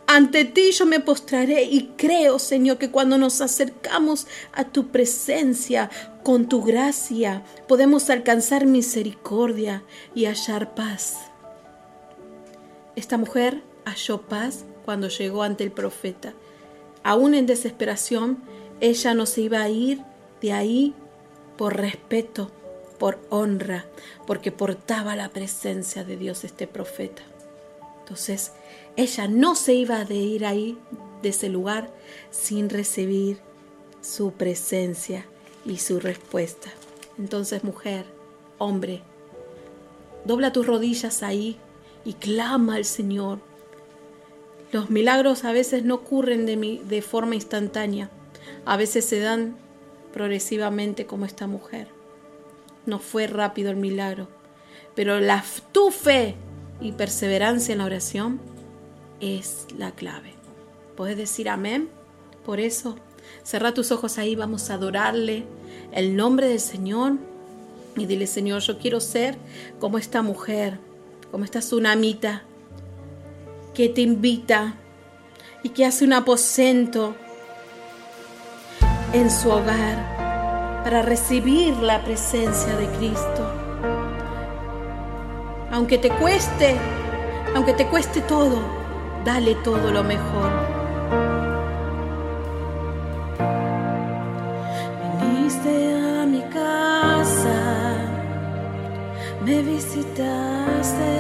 Ante 0.08 0.44
ti 0.44 0.70
yo 0.70 0.86
me 0.86 1.00
postraré 1.00 1.64
y 1.64 1.88
creo, 1.96 2.38
Señor, 2.38 2.78
que 2.78 2.90
cuando 2.90 3.18
nos 3.18 3.40
acercamos 3.40 4.28
a 4.52 4.64
tu 4.64 4.88
presencia 4.88 5.90
con 6.22 6.48
tu 6.48 6.62
gracia, 6.62 7.42
podemos 7.66 8.08
alcanzar 8.08 8.66
misericordia 8.66 9.82
y 10.14 10.26
hallar 10.26 10.74
paz. 10.74 11.16
Esta 12.94 13.18
mujer 13.18 13.62
halló 13.84 14.22
paz 14.22 14.64
cuando 14.84 15.08
llegó 15.08 15.42
ante 15.42 15.64
el 15.64 15.72
profeta. 15.72 16.34
Aún 17.02 17.34
en 17.34 17.46
desesperación, 17.46 18.38
ella 18.80 19.12
no 19.12 19.26
se 19.26 19.40
iba 19.42 19.60
a 19.60 19.68
ir 19.68 20.02
de 20.40 20.52
ahí 20.52 20.94
por 21.58 21.76
respeto, 21.76 22.50
por 22.98 23.18
honra, 23.28 23.86
porque 24.26 24.52
portaba 24.52 25.16
la 25.16 25.30
presencia 25.30 26.04
de 26.04 26.16
Dios 26.16 26.44
este 26.44 26.66
profeta. 26.66 27.22
Entonces, 28.06 28.52
ella 28.94 29.26
no 29.26 29.56
se 29.56 29.74
iba 29.74 30.04
de 30.04 30.14
ir 30.14 30.46
ahí, 30.46 30.78
de 31.22 31.30
ese 31.30 31.48
lugar, 31.48 31.90
sin 32.30 32.70
recibir 32.70 33.40
su 34.00 34.30
presencia 34.30 35.26
y 35.64 35.78
su 35.78 35.98
respuesta. 35.98 36.70
Entonces, 37.18 37.64
mujer, 37.64 38.06
hombre, 38.58 39.02
dobla 40.24 40.52
tus 40.52 40.68
rodillas 40.68 41.24
ahí 41.24 41.58
y 42.04 42.12
clama 42.12 42.76
al 42.76 42.84
Señor. 42.84 43.40
Los 44.70 44.88
milagros 44.88 45.42
a 45.42 45.50
veces 45.50 45.82
no 45.82 45.96
ocurren 45.96 46.46
de, 46.46 46.80
de 46.84 47.02
forma 47.02 47.34
instantánea, 47.34 48.08
a 48.66 48.76
veces 48.76 49.04
se 49.04 49.18
dan 49.18 49.56
progresivamente 50.12 51.06
como 51.06 51.24
esta 51.24 51.48
mujer. 51.48 51.88
no 52.86 53.00
fue 53.00 53.26
rápido 53.26 53.72
el 53.72 53.76
milagro, 53.78 54.28
pero 54.94 55.18
la, 55.18 55.44
tu 55.72 55.90
fe 55.90 56.36
y 56.80 56.92
perseverancia 56.92 57.72
en 57.72 57.78
la 57.78 57.86
oración 57.86 58.40
es 59.20 59.66
la 59.76 59.92
clave. 59.92 60.34
¿Puedes 60.96 61.16
decir 61.16 61.48
amén? 61.48 61.88
Por 62.44 62.60
eso, 62.60 62.96
cerra 63.42 63.74
tus 63.74 63.92
ojos 63.92 64.18
ahí, 64.18 64.36
vamos 64.36 64.70
a 64.70 64.74
adorarle 64.74 65.44
el 65.92 66.16
nombre 66.16 66.48
del 66.48 66.60
Señor 66.60 67.14
y 67.96 68.06
dile, 68.06 68.26
Señor, 68.26 68.60
yo 68.60 68.78
quiero 68.78 69.00
ser 69.00 69.36
como 69.80 69.98
esta 69.98 70.22
mujer, 70.22 70.78
como 71.30 71.44
esta 71.44 71.60
tsunamita 71.60 72.42
que 73.74 73.88
te 73.88 74.02
invita 74.02 74.74
y 75.62 75.70
que 75.70 75.84
hace 75.84 76.04
un 76.04 76.12
aposento 76.12 77.14
en 79.12 79.30
su 79.30 79.50
hogar 79.50 80.82
para 80.84 81.02
recibir 81.02 81.74
la 81.78 82.04
presencia 82.04 82.76
de 82.76 82.86
Cristo. 82.98 83.45
Aunque 85.76 85.98
te 85.98 86.08
cueste, 86.08 86.74
aunque 87.54 87.74
te 87.74 87.86
cueste 87.86 88.22
todo, 88.22 88.62
dale 89.26 89.54
todo 89.56 89.90
lo 89.90 90.02
mejor. 90.02 90.50
Viniste 95.20 96.00
a 96.00 96.24
mi 96.24 96.40
casa, 96.44 97.58
me 99.44 99.60
visitaste, 99.60 101.12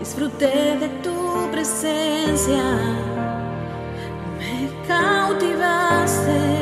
disfruté 0.00 0.76
de 0.78 0.88
tu 1.02 1.50
presencia, 1.50 2.62
me 4.38 4.68
cautivaste, 4.86 6.61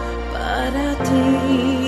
para 1.11 1.80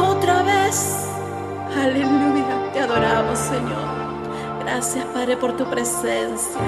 Otra 0.00 0.42
vez, 0.42 1.06
aleluya, 1.76 2.72
te 2.72 2.80
adoramos 2.80 3.38
Señor. 3.38 3.88
Gracias 4.60 5.04
Padre 5.06 5.36
por 5.36 5.56
tu 5.56 5.68
presencia. 5.68 6.60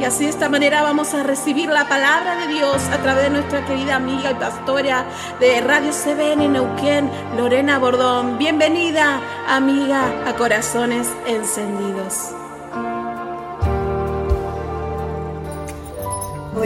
Y 0.00 0.04
así 0.04 0.24
de 0.24 0.30
esta 0.30 0.48
manera 0.48 0.82
vamos 0.82 1.12
a 1.12 1.22
recibir 1.22 1.68
la 1.68 1.86
palabra 1.86 2.36
de 2.36 2.54
Dios 2.54 2.82
a 2.88 2.96
través 3.02 3.24
de 3.24 3.30
nuestra 3.30 3.66
querida 3.66 3.96
amiga 3.96 4.30
y 4.30 4.34
pastora 4.34 5.04
de 5.38 5.60
Radio 5.60 5.90
CBN 5.92 6.48
Neuquén, 6.48 7.10
Lorena 7.36 7.78
Bordón. 7.78 8.38
Bienvenida, 8.38 9.20
amiga, 9.46 10.26
a 10.26 10.34
Corazones 10.36 11.06
Encendidos. 11.26 12.39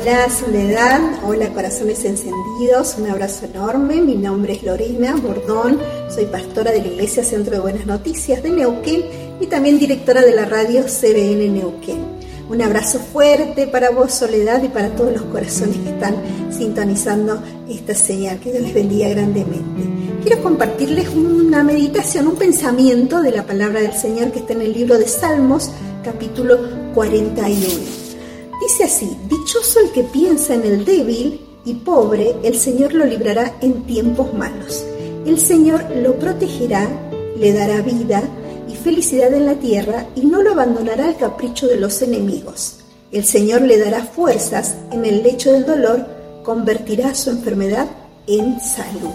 Hola 0.06 0.28
Soledad, 0.28 1.00
hola 1.24 1.48
Corazones 1.54 2.04
Encendidos, 2.04 2.96
un 2.98 3.08
abrazo 3.08 3.46
enorme. 3.46 4.02
Mi 4.02 4.16
nombre 4.16 4.52
es 4.52 4.62
Lorena 4.62 5.16
Bordón, 5.16 5.80
soy 6.14 6.26
pastora 6.26 6.72
de 6.72 6.82
la 6.82 6.88
Iglesia 6.88 7.24
Centro 7.24 7.54
de 7.54 7.60
Buenas 7.60 7.86
Noticias 7.86 8.42
de 8.42 8.50
Neuquén 8.50 9.02
y 9.40 9.46
también 9.46 9.78
directora 9.78 10.20
de 10.20 10.34
la 10.34 10.44
radio 10.44 10.82
CBN 10.82 11.48
Neuquén. 11.54 12.04
Un 12.50 12.60
abrazo 12.60 12.98
fuerte 12.98 13.66
para 13.66 13.92
vos, 13.92 14.12
Soledad, 14.12 14.62
y 14.62 14.68
para 14.68 14.90
todos 14.90 15.10
los 15.10 15.22
corazones 15.22 15.78
que 15.78 15.88
están 15.88 16.16
sintonizando 16.50 17.42
esta 17.66 17.94
señal. 17.94 18.38
Que 18.40 18.52
Dios 18.52 18.62
les 18.62 18.74
bendiga 18.74 19.08
grandemente. 19.08 20.20
Quiero 20.22 20.42
compartirles 20.42 21.08
una 21.08 21.64
meditación, 21.64 22.28
un 22.28 22.36
pensamiento 22.36 23.22
de 23.22 23.30
la 23.30 23.46
palabra 23.46 23.80
del 23.80 23.94
Señor 23.94 24.32
que 24.32 24.40
está 24.40 24.52
en 24.52 24.60
el 24.60 24.74
libro 24.74 24.98
de 24.98 25.08
Salmos, 25.08 25.70
capítulo 26.04 26.58
41. 26.92 28.03
Dice 28.60 28.84
así, 28.84 29.16
dichoso 29.28 29.80
el 29.80 29.90
que 29.90 30.04
piensa 30.04 30.54
en 30.54 30.64
el 30.64 30.84
débil 30.84 31.40
y 31.64 31.74
pobre, 31.74 32.34
el 32.42 32.58
Señor 32.58 32.94
lo 32.94 33.04
librará 33.04 33.56
en 33.60 33.82
tiempos 33.84 34.32
malos. 34.34 34.84
El 35.26 35.38
Señor 35.38 35.84
lo 35.96 36.18
protegerá, 36.18 36.88
le 37.36 37.52
dará 37.52 37.80
vida, 37.80 38.22
felicidad 38.84 39.32
en 39.32 39.46
la 39.46 39.54
tierra 39.54 40.06
y 40.14 40.20
no 40.26 40.42
lo 40.42 40.52
abandonará 40.52 41.06
al 41.06 41.16
capricho 41.16 41.66
de 41.66 41.76
los 41.76 42.02
enemigos. 42.02 42.80
El 43.10 43.24
Señor 43.24 43.62
le 43.62 43.78
dará 43.78 44.04
fuerzas 44.04 44.76
en 44.92 45.06
el 45.06 45.22
lecho 45.22 45.52
del 45.52 45.64
dolor, 45.64 46.06
convertirá 46.42 47.14
su 47.14 47.30
enfermedad 47.30 47.88
en 48.26 48.60
salud. 48.60 49.10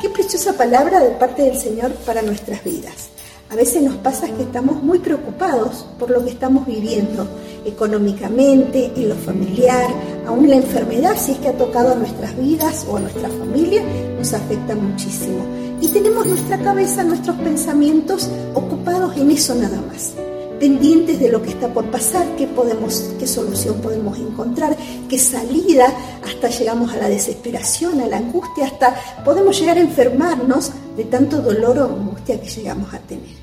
Qué 0.00 0.08
preciosa 0.08 0.56
palabra 0.56 1.00
de 1.00 1.10
parte 1.10 1.42
del 1.42 1.58
Señor 1.58 1.92
para 2.06 2.22
nuestras 2.22 2.64
vidas. 2.64 3.10
A 3.52 3.54
veces 3.54 3.82
nos 3.82 3.96
pasa 3.96 4.28
que 4.28 4.44
estamos 4.44 4.82
muy 4.82 4.98
preocupados 4.98 5.84
por 5.98 6.08
lo 6.08 6.24
que 6.24 6.30
estamos 6.30 6.66
viviendo 6.66 7.28
económicamente, 7.66 8.90
en 8.96 9.10
lo 9.10 9.14
familiar, 9.14 9.90
aún 10.26 10.48
la 10.48 10.56
enfermedad, 10.56 11.14
si 11.18 11.32
es 11.32 11.38
que 11.38 11.48
ha 11.48 11.58
tocado 11.58 11.92
a 11.92 11.94
nuestras 11.94 12.34
vidas 12.38 12.86
o 12.88 12.96
a 12.96 13.00
nuestra 13.00 13.28
familia, 13.28 13.82
nos 14.16 14.32
afecta 14.32 14.74
muchísimo 14.74 15.44
y 15.82 15.88
tenemos 15.88 16.26
nuestra 16.26 16.56
cabeza, 16.62 17.04
nuestros 17.04 17.36
pensamientos 17.36 18.30
ocupados 18.54 19.18
en 19.18 19.30
eso 19.30 19.54
nada 19.54 19.82
más, 19.82 20.14
pendientes 20.58 21.20
de 21.20 21.28
lo 21.28 21.42
que 21.42 21.50
está 21.50 21.68
por 21.68 21.84
pasar, 21.90 22.24
qué 22.36 23.26
solución 23.26 23.82
podemos 23.82 24.18
encontrar, 24.18 24.74
qué 25.10 25.18
salida, 25.18 25.92
hasta 26.24 26.48
llegamos 26.48 26.90
a 26.94 26.96
la 26.96 27.08
desesperación, 27.10 28.00
a 28.00 28.06
la 28.06 28.16
angustia, 28.16 28.64
hasta 28.64 28.94
podemos 29.22 29.60
llegar 29.60 29.76
a 29.76 29.82
enfermarnos 29.82 30.72
de 30.96 31.04
tanto 31.04 31.42
dolor 31.42 31.78
o 31.80 31.84
angustia 31.84 32.40
que 32.40 32.48
llegamos 32.48 32.94
a 32.94 32.98
tener. 33.00 33.41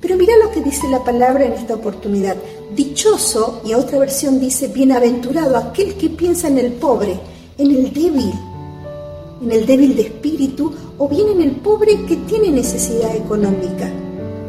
Pero 0.00 0.16
mira 0.16 0.32
lo 0.42 0.50
que 0.50 0.62
dice 0.62 0.88
la 0.88 1.04
palabra 1.04 1.44
en 1.44 1.52
esta 1.52 1.74
oportunidad. 1.74 2.36
Dichoso, 2.74 3.60
y 3.64 3.74
otra 3.74 3.98
versión 3.98 4.40
dice, 4.40 4.68
bienaventurado 4.68 5.56
aquel 5.56 5.94
que 5.94 6.08
piensa 6.08 6.48
en 6.48 6.58
el 6.58 6.72
pobre, 6.72 7.20
en 7.58 7.70
el 7.70 7.92
débil, 7.92 8.32
en 9.42 9.52
el 9.52 9.66
débil 9.66 9.96
de 9.96 10.02
espíritu 10.02 10.72
o 10.98 11.08
bien 11.08 11.28
en 11.28 11.42
el 11.42 11.52
pobre 11.52 12.04
que 12.06 12.16
tiene 12.16 12.50
necesidad 12.50 13.14
económica. 13.14 13.90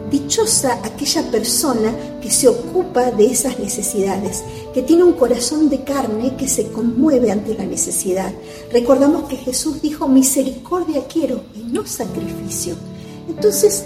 Dichosa 0.10 0.80
aquella 0.84 1.32
persona 1.32 1.94
que 2.22 2.30
se 2.30 2.50
ocupa 2.50 3.12
de 3.12 3.28
esas 3.28 3.58
necesidades, 3.60 4.44
que 4.74 4.82
tiene 4.82 5.04
un 5.04 5.14
corazón 5.14 5.70
de 5.70 5.84
carne 5.84 6.36
que 6.36 6.50
se 6.50 6.68
conmueve 6.68 7.32
ante 7.32 7.54
la 7.54 7.64
necesidad. 7.64 8.34
Recordamos 8.74 9.30
que 9.30 9.38
Jesús 9.38 9.82
dijo, 9.82 10.10
misericordia 10.10 11.06
quiero 11.08 11.44
y 11.56 11.64
no 11.72 11.86
sacrificio. 11.86 12.76
Entonces, 13.30 13.86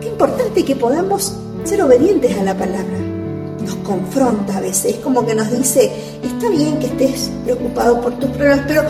qué 0.00 0.08
importante 0.08 0.64
que 0.64 0.76
podamos 0.76 1.34
ser 1.64 1.82
obedientes 1.82 2.36
a 2.38 2.42
la 2.42 2.56
palabra. 2.56 2.98
Nos 3.64 3.74
confronta 3.76 4.58
a 4.58 4.60
veces, 4.60 4.96
es 4.96 4.96
como 4.96 5.24
que 5.24 5.34
nos 5.34 5.50
dice, 5.50 5.90
está 6.22 6.48
bien 6.50 6.78
que 6.78 6.86
estés 6.86 7.30
preocupado 7.44 8.00
por 8.00 8.18
tus 8.18 8.30
problemas, 8.30 8.64
pero 8.68 8.82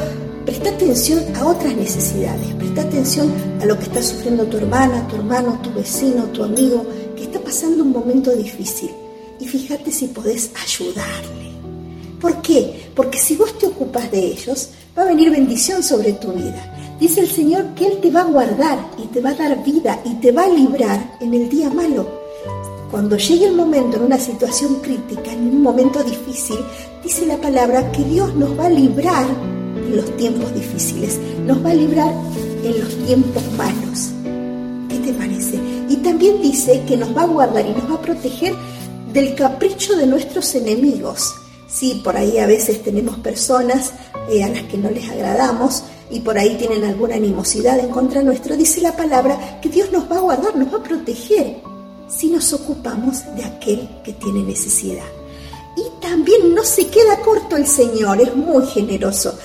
Presta 0.45 0.69
atención 0.69 1.25
a 1.37 1.47
otras 1.47 1.75
necesidades, 1.75 2.55
presta 2.59 2.83
atención 2.83 3.33
a 3.63 3.65
lo 3.65 3.79
que 3.79 3.85
está 3.85 4.03
sufriendo 4.03 4.45
tu 4.45 4.59
hermana, 4.59 5.09
tu 5.09 5.17
hermano, 5.17 5.59
tu 5.63 5.73
vecino, 5.73 6.25
tu 6.25 6.45
amigo, 6.45 6.85
que 7.17 7.23
está 7.25 7.41
pasando 7.41 7.83
un 7.83 7.93
momento 7.93 8.31
difícil. 8.37 8.91
Y 9.41 9.47
fíjate 9.47 9.91
si 9.91 10.09
podés 10.09 10.51
ayudarle. 10.63 11.51
¿Por 12.21 12.43
qué? 12.43 12.91
Porque 12.95 13.19
si 13.19 13.37
vos 13.37 13.57
te 13.59 13.67
ocupas 13.67 14.11
de 14.11 14.19
ellos, 14.19 14.69
va 14.97 15.03
a 15.03 15.07
venir 15.07 15.31
bendición 15.31 15.83
sobre 15.83 16.13
tu 16.13 16.31
vida. 16.33 16.84
Dice 16.99 17.21
el 17.21 17.29
Señor 17.29 17.75
que 17.75 17.87
Él 17.87 18.01
te 18.01 18.11
va 18.11 18.21
a 18.21 18.31
guardar 18.31 18.79
y 19.03 19.07
te 19.09 19.21
va 19.21 19.31
a 19.31 19.35
dar 19.35 19.65
vida 19.65 20.01
y 20.05 20.15
te 20.15 20.31
va 20.31 20.45
a 20.45 20.49
librar 20.49 21.17
en 21.21 21.35
el 21.35 21.49
día 21.49 21.69
malo. 21.71 22.07
Cuando 22.91 23.17
llegue 23.17 23.47
el 23.47 23.57
momento, 23.57 23.97
en 23.97 24.05
una 24.05 24.19
situación 24.19 24.77
crítica, 24.77 25.33
en 25.33 25.49
un 25.49 25.63
momento 25.63 26.05
difícil, 26.05 26.59
dice 27.03 27.27
la 27.27 27.37
palabra 27.39 27.91
que 27.91 28.05
Dios 28.05 28.35
nos 28.37 28.57
va 28.57 28.67
a 28.67 28.71
librar 28.71 29.27
los 29.91 30.17
tiempos 30.17 30.55
difíciles, 30.55 31.19
nos 31.45 31.65
va 31.65 31.71
a 31.71 31.75
librar 31.75 32.13
en 32.63 32.81
los 32.81 32.97
tiempos 33.07 33.43
malos. 33.57 34.11
¿Qué 34.89 34.99
te 34.99 35.13
parece? 35.15 35.59
Y 35.89 35.97
también 35.97 36.41
dice 36.41 36.83
que 36.87 36.97
nos 36.97 37.17
va 37.17 37.23
a 37.23 37.27
guardar 37.27 37.67
y 37.67 37.71
nos 37.71 37.91
va 37.91 37.97
a 37.97 38.03
proteger 38.03 38.55
del 39.13 39.35
capricho 39.35 39.97
de 39.97 40.07
nuestros 40.07 40.55
enemigos. 40.55 41.35
Sí, 41.67 42.01
por 42.05 42.17
ahí 42.17 42.39
a 42.39 42.47
veces 42.47 42.83
tenemos 42.85 43.19
personas 43.19 43.93
eh, 44.31 44.45
a 44.45 44.49
las 44.49 44.63
que 44.65 44.79
no 44.79 44.91
les 44.91 45.11
agradamos 45.11 45.83
y 46.15 46.21
por 46.21 46.39
ahí 46.39 46.55
tienen 46.57 46.85
alguna 46.85 47.17
animosidad 47.17 47.77
en 47.81 47.89
contra 47.89 48.23
nuestro. 48.23 48.57
Dice 48.57 48.81
la 48.81 48.97
palabra 48.97 49.59
que 49.61 49.69
Dios 49.69 49.91
nos 49.91 50.09
va 50.11 50.19
a 50.19 50.21
guardar, 50.21 50.55
nos 50.55 50.73
va 50.73 50.79
a 50.79 50.83
proteger 50.83 51.57
si 52.09 52.29
nos 52.29 52.53
ocupamos 52.53 53.25
de 53.35 53.45
aquel 53.45 53.89
que 54.05 54.13
tiene 54.13 54.45
necesidad. 54.45 55.05
Y 55.77 56.01
también 56.01 56.55
no 56.55 56.63
se 56.63 56.87
queda 56.87 57.19
corto 57.19 57.57
el 57.57 57.67
Señor, 57.67 58.21
es 58.21 58.35
muy 58.37 58.65
generoso. 58.65 59.37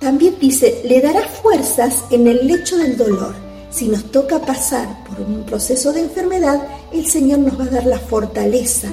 También 0.00 0.34
dice, 0.40 0.82
le 0.84 1.00
dará 1.00 1.22
fuerzas 1.28 2.02
en 2.10 2.26
el 2.26 2.44
lecho 2.44 2.76
del 2.76 2.96
dolor. 2.96 3.32
Si 3.70 3.86
nos 3.86 4.10
toca 4.10 4.40
pasar 4.40 5.04
por 5.04 5.20
un 5.20 5.44
proceso 5.44 5.92
de 5.92 6.00
enfermedad, 6.00 6.60
el 6.92 7.06
Señor 7.06 7.38
nos 7.38 7.58
va 7.58 7.64
a 7.64 7.70
dar 7.70 7.86
la 7.86 8.00
fortaleza 8.00 8.88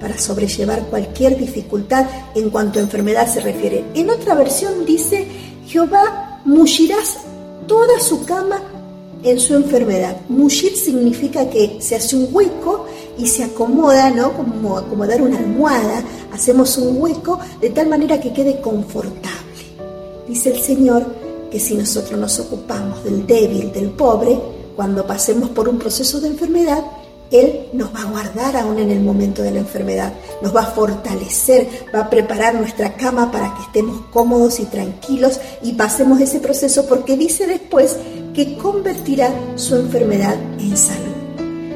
para 0.00 0.16
sobrellevar 0.16 0.86
cualquier 0.86 1.36
dificultad 1.36 2.06
en 2.36 2.50
cuanto 2.50 2.78
a 2.78 2.82
enfermedad 2.82 3.26
se 3.26 3.40
refiere. 3.40 3.84
En 3.94 4.10
otra 4.10 4.36
versión 4.36 4.84
dice, 4.86 5.26
Jehová 5.66 6.27
mullirás 6.48 7.18
toda 7.66 8.00
su 8.00 8.24
cama 8.24 8.62
en 9.22 9.38
su 9.38 9.54
enfermedad. 9.54 10.16
Mullir 10.28 10.74
significa 10.76 11.48
que 11.50 11.76
se 11.80 11.96
hace 11.96 12.16
un 12.16 12.28
hueco 12.32 12.86
y 13.18 13.26
se 13.26 13.44
acomoda, 13.44 14.10
¿no? 14.10 14.32
Como 14.32 14.78
acomodar 14.78 15.20
una 15.20 15.38
almohada, 15.38 16.02
hacemos 16.32 16.78
un 16.78 17.00
hueco 17.02 17.38
de 17.60 17.70
tal 17.70 17.88
manera 17.88 18.18
que 18.18 18.32
quede 18.32 18.60
confortable. 18.60 19.28
Dice 20.26 20.50
el 20.50 20.60
Señor 20.60 21.04
que 21.50 21.60
si 21.60 21.74
nosotros 21.74 22.18
nos 22.18 22.40
ocupamos 22.40 23.04
del 23.04 23.26
débil, 23.26 23.70
del 23.70 23.90
pobre, 23.90 24.38
cuando 24.74 25.06
pasemos 25.06 25.50
por 25.50 25.68
un 25.68 25.78
proceso 25.78 26.18
de 26.20 26.28
enfermedad, 26.28 26.82
Él 27.30 27.68
nos 27.72 27.94
va 27.94 28.02
a 28.02 28.10
guardar 28.10 28.56
aún 28.56 28.78
en 28.78 28.90
el 28.90 29.00
momento 29.00 29.42
de 29.42 29.50
la 29.50 29.60
enfermedad, 29.60 30.12
nos 30.42 30.54
va 30.54 30.62
a 30.62 30.70
fortalecer, 30.70 31.68
va 31.94 32.00
a 32.00 32.10
preparar 32.10 32.54
nuestra 32.54 32.94
cama 32.94 33.30
para 33.30 33.54
que 33.54 33.62
estemos 33.62 34.06
cómodos 34.10 34.60
y 34.60 34.64
tranquilos 34.64 35.40
y 35.62 35.74
pasemos 35.74 36.20
ese 36.20 36.40
proceso 36.40 36.86
porque 36.86 37.16
dice 37.16 37.46
después 37.46 37.96
que 38.34 38.56
convertirá 38.56 39.32
su 39.56 39.76
enfermedad 39.76 40.36
en 40.58 40.76
salud. 40.76 41.04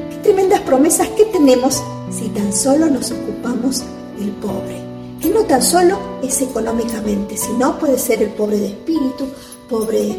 Qué 0.09 0.17
tremendas 0.23 0.61
promesas 0.61 1.09
que 1.09 1.25
tenemos 1.25 1.83
si 2.11 2.29
tan 2.29 2.53
solo 2.53 2.87
nos 2.87 3.11
ocupamos 3.11 3.83
del 4.17 4.31
pobre 4.31 4.83
que 5.23 5.29
no 5.29 5.43
tan 5.45 5.61
solo 5.61 5.97
es 6.21 6.41
económicamente, 6.41 7.37
sino 7.37 7.79
puede 7.79 7.97
ser 7.97 8.21
el 8.21 8.31
pobre 8.31 8.59
de 8.59 8.67
espíritu, 8.67 9.25
pobre 9.69 10.17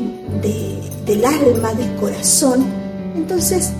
del 1.05 1.25
alma, 1.27 1.75
del 1.75 1.95
corazón. 1.97 2.65
Entonces, 3.15 3.71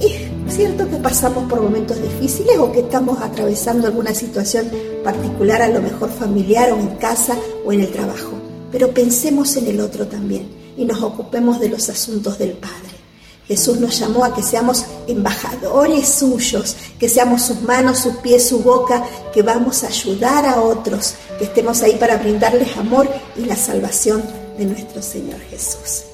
es 0.00 0.30
cierto 0.48 0.88
que 0.88 0.96
pasamos 0.96 1.48
por 1.48 1.62
momentos 1.62 2.00
difíciles 2.00 2.58
o 2.58 2.72
que 2.72 2.80
estamos 2.80 3.20
atravesando 3.20 3.86
alguna 3.86 4.14
situación 4.14 4.70
particular, 5.04 5.62
a 5.62 5.68
lo 5.68 5.80
mejor 5.80 6.10
familiar 6.10 6.72
o 6.72 6.78
en 6.78 6.96
casa 6.96 7.36
o 7.64 7.72
en 7.72 7.80
el 7.80 7.90
trabajo, 7.90 8.32
pero 8.70 8.92
pensemos 8.92 9.56
en 9.56 9.66
el 9.66 9.80
otro 9.80 10.06
también. 10.06 10.62
y 10.74 10.86
nos 10.86 11.02
ocupemos 11.02 11.60
de 11.60 11.68
los 11.68 11.90
asuntos 11.90 12.38
del 12.38 12.52
Padre. 12.52 12.92
Jesús 13.46 13.78
nos 13.78 13.98
llamó 13.98 14.24
a 14.24 14.34
que 14.34 14.42
seamos 14.42 14.86
embajadores 15.06 16.08
suyos, 16.08 16.76
que 16.98 17.08
seamos 17.08 17.42
sus 17.42 17.60
manos, 17.62 17.98
sus 17.98 18.16
pies, 18.16 18.48
su 18.48 18.60
boca, 18.60 19.04
que 19.34 19.42
vamos 19.42 19.84
a 19.84 19.88
ayudar 19.88 20.46
a 20.46 20.62
otros, 20.62 21.14
que 21.38 21.44
estemos 21.44 21.82
ahí 21.82 21.96
para 21.96 22.16
brindarles 22.16 22.76
amor 22.76 23.08
y 23.36 23.44
la 23.44 23.56
salvación 23.56 24.22
de 24.56 24.64
nuestro 24.64 25.02
Señor 25.02 25.40
Jesús. 25.50 26.11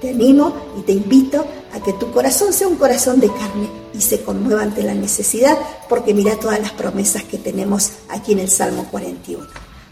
Te 0.00 0.10
animo 0.10 0.52
y 0.78 0.82
te 0.82 0.92
invito 0.92 1.44
a 1.72 1.80
que 1.80 1.92
tu 1.94 2.12
corazón 2.12 2.52
sea 2.52 2.68
un 2.68 2.76
corazón 2.76 3.18
de 3.18 3.28
carne 3.28 3.68
y 3.92 4.00
se 4.00 4.22
conmueva 4.22 4.62
ante 4.62 4.84
la 4.84 4.94
necesidad, 4.94 5.58
porque 5.88 6.14
mira 6.14 6.36
todas 6.36 6.60
las 6.60 6.70
promesas 6.72 7.24
que 7.24 7.36
tenemos 7.36 7.90
aquí 8.08 8.32
en 8.32 8.38
el 8.38 8.48
Salmo 8.48 8.86
41. 8.92 9.44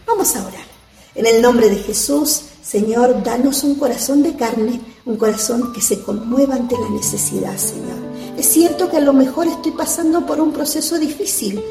Vamos 0.05 0.33
a 0.35 0.47
orar. 0.47 0.65
En 1.13 1.25
el 1.25 1.41
nombre 1.41 1.69
de 1.69 1.75
Jesús, 1.75 2.43
Señor, 2.63 3.21
danos 3.21 3.63
un 3.63 3.75
corazón 3.75 4.23
de 4.23 4.35
carne, 4.35 4.79
un 5.05 5.17
corazón 5.17 5.73
que 5.73 5.81
se 5.81 6.01
conmueva 6.01 6.55
ante 6.55 6.75
la 6.79 6.89
necesidad, 6.89 7.57
Señor. 7.57 7.97
Es 8.37 8.45
cierto 8.45 8.89
que 8.89 8.97
a 8.97 9.01
lo 9.01 9.11
mejor 9.11 9.47
estoy 9.47 9.71
pasando 9.71 10.25
por 10.25 10.39
un 10.39 10.53
proceso 10.53 10.97
difícil, 10.97 11.61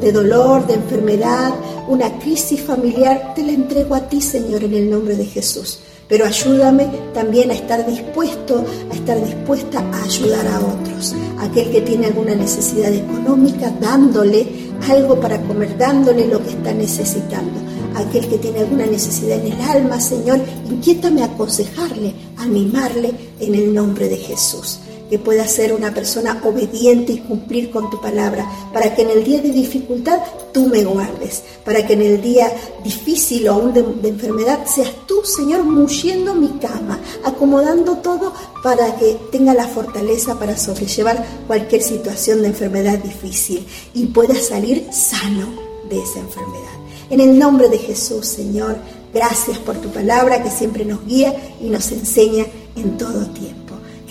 de 0.00 0.10
dolor, 0.10 0.66
de 0.66 0.74
enfermedad, 0.74 1.54
una 1.86 2.18
crisis 2.18 2.60
familiar. 2.60 3.34
Te 3.36 3.44
la 3.44 3.52
entrego 3.52 3.94
a 3.94 4.08
ti, 4.08 4.20
Señor, 4.20 4.64
en 4.64 4.74
el 4.74 4.90
nombre 4.90 5.16
de 5.16 5.26
Jesús 5.26 5.78
pero 6.14 6.26
ayúdame 6.26 6.88
también 7.12 7.50
a 7.50 7.54
estar 7.54 7.84
dispuesto, 7.84 8.64
a 8.88 8.94
estar 8.94 9.20
dispuesta 9.20 9.80
a 9.80 10.04
ayudar 10.04 10.46
a 10.46 10.60
otros. 10.60 11.12
Aquel 11.40 11.72
que 11.72 11.80
tiene 11.80 12.06
alguna 12.06 12.36
necesidad 12.36 12.92
económica, 12.92 13.72
dándole 13.80 14.46
algo 14.88 15.18
para 15.18 15.42
comer, 15.42 15.76
dándole 15.76 16.28
lo 16.28 16.40
que 16.40 16.50
está 16.50 16.72
necesitando. 16.72 17.58
Aquel 17.96 18.28
que 18.28 18.38
tiene 18.38 18.60
alguna 18.60 18.86
necesidad 18.86 19.44
en 19.44 19.54
el 19.54 19.60
alma, 19.62 20.00
Señor, 20.00 20.38
inquiétame 20.70 21.22
a 21.22 21.26
aconsejarle, 21.26 22.14
animarle 22.36 23.12
en 23.40 23.56
el 23.56 23.74
nombre 23.74 24.08
de 24.08 24.16
Jesús 24.16 24.78
que 25.14 25.20
pueda 25.20 25.46
ser 25.46 25.72
una 25.72 25.94
persona 25.94 26.40
obediente 26.42 27.12
y 27.12 27.18
cumplir 27.18 27.70
con 27.70 27.88
tu 27.88 28.00
palabra, 28.00 28.50
para 28.72 28.96
que 28.96 29.02
en 29.02 29.10
el 29.10 29.22
día 29.22 29.40
de 29.40 29.50
dificultad 29.50 30.18
tú 30.52 30.66
me 30.66 30.82
guardes, 30.82 31.44
para 31.64 31.86
que 31.86 31.92
en 31.92 32.02
el 32.02 32.20
día 32.20 32.52
difícil 32.82 33.46
o 33.46 33.52
aún 33.52 33.72
de, 33.72 34.08
enfermedad 34.08 34.66
seas 34.66 34.90
tú, 35.06 35.24
Señor, 35.24 35.62
muriendo 35.62 36.34
mi 36.34 36.48
cama, 36.58 36.98
acomodando 37.22 37.98
todo 37.98 38.32
para 38.64 38.96
que 38.96 39.16
tenga 39.30 39.54
la 39.54 39.68
fortaleza 39.68 40.36
para 40.36 40.56
sobrellevar 40.56 41.24
cualquier 41.46 41.84
situación 41.84 42.42
de 42.42 42.48
enfermedad 42.48 42.98
difícil 42.98 43.64
y 43.94 44.06
pueda 44.06 44.34
salir 44.34 44.88
sano 44.90 45.46
de 45.88 46.02
esa 46.02 46.18
enfermedad. 46.18 46.74
En 47.08 47.20
el 47.20 47.38
nombre 47.38 47.68
de 47.68 47.78
Jesús, 47.78 48.26
Señor, 48.26 48.78
gracias 49.14 49.58
por 49.58 49.76
tu 49.76 49.90
palabra 49.90 50.42
que 50.42 50.50
siempre 50.50 50.84
nos 50.84 51.06
guía 51.06 51.32
y 51.60 51.68
nos 51.68 51.92
enseña 51.92 52.46
en 52.74 52.98
todo 52.98 53.24
tiempo. 53.26 53.63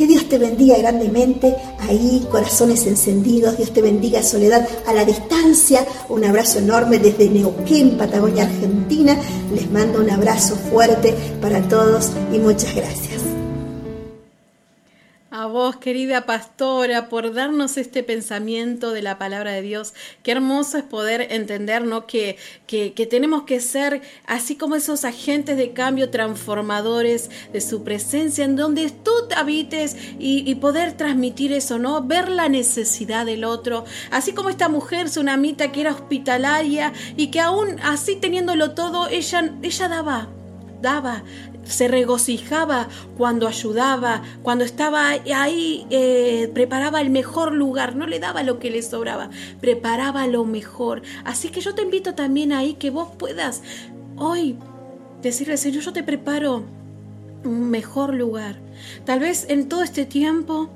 Que 0.03 0.09
Dios 0.09 0.27
te 0.27 0.37
bendiga 0.37 0.77
grandemente 0.79 1.55
ahí, 1.79 2.27
corazones 2.29 2.85
encendidos. 2.87 3.55
Dios 3.55 3.71
te 3.71 3.81
bendiga, 3.81 4.21
Soledad, 4.21 4.67
a 4.85 4.93
la 4.93 5.05
distancia. 5.05 5.85
Un 6.09 6.25
abrazo 6.25 6.59
enorme 6.59 6.99
desde 6.99 7.29
Neuquén, 7.29 7.97
Patagonia, 7.97 8.43
Argentina. 8.43 9.15
Les 9.55 9.71
mando 9.71 10.01
un 10.01 10.09
abrazo 10.09 10.57
fuerte 10.57 11.15
para 11.41 11.61
todos 11.69 12.11
y 12.33 12.39
muchas 12.39 12.75
gracias 12.75 13.22
a 15.34 15.47
vos, 15.47 15.77
querida 15.77 16.27
pastora, 16.27 17.09
por 17.09 17.34
darnos 17.34 17.77
este 17.77 18.03
pensamiento 18.03 18.91
de 18.91 19.01
la 19.01 19.17
palabra 19.17 19.51
de 19.51 19.63
Dios. 19.63 19.95
Qué 20.21 20.31
hermoso 20.31 20.77
es 20.77 20.84
poder 20.84 21.25
entender 21.31 21.84
¿no? 21.84 22.05
que, 22.05 22.38
que, 22.67 22.91
tenemos 23.09 23.41
que 23.41 23.59
ser 23.59 24.03
así 24.27 24.55
como 24.55 24.75
esos 24.75 25.05
agentes 25.05 25.57
de 25.57 25.73
cambio 25.73 26.11
transformadores 26.11 27.31
de 27.51 27.61
su 27.61 27.84
presencia, 27.84 28.45
en 28.45 28.55
donde 28.55 28.91
tú 28.91 29.11
te 29.27 29.34
habites 29.34 29.97
y, 30.19 30.47
y, 30.47 30.53
poder 30.53 30.93
transmitir 30.93 31.51
eso, 31.51 31.79
¿no? 31.79 32.03
Ver 32.03 32.29
la 32.29 32.47
necesidad 32.47 33.25
del 33.25 33.43
otro. 33.43 33.86
Así 34.11 34.34
como 34.34 34.49
esta 34.49 34.69
mujer, 34.69 35.07
Tsunamita, 35.07 35.71
que 35.71 35.81
era 35.81 35.93
hospitalaria 35.93 36.93
y 37.17 37.31
que 37.31 37.39
aún 37.39 37.79
así 37.81 38.17
teniéndolo 38.17 38.75
todo, 38.75 39.07
ella, 39.07 39.51
ella 39.63 39.88
daba 39.88 40.29
daba, 40.84 41.23
se 41.66 41.88
regocijaba 41.88 42.88
cuando 43.18 43.47
ayudaba, 43.47 44.22
cuando 44.41 44.64
estaba 44.64 45.09
ahí, 45.09 45.86
eh, 45.89 46.49
preparaba 46.53 47.01
el 47.01 47.09
mejor 47.09 47.53
lugar, 47.53 47.95
no 47.95 48.07
le 48.07 48.20
daba 48.20 48.43
lo 48.43 48.59
que 48.59 48.70
le 48.70 48.82
sobraba, 48.82 49.30
preparaba 49.61 50.28
lo 50.28 50.45
mejor. 50.45 51.01
Así 51.24 51.49
que 51.49 51.61
yo 51.61 51.74
te 51.76 51.84
invito 51.84 52.16
también 52.16 52.53
ahí 52.53 52.76
que 52.76 52.89
vos 52.89 53.09
puedas 53.18 53.61
hoy 54.18 54.57
decirle, 55.22 55.57
Señor, 55.57 55.84
yo 55.84 55.93
te 55.93 56.03
preparo 56.03 56.64
un 57.43 57.70
mejor 57.70 58.14
lugar. 58.14 58.57
Tal 59.05 59.20
vez 59.20 59.45
en 59.49 59.70
todo 59.70 59.84
este 59.84 60.05
tiempo 60.05 60.70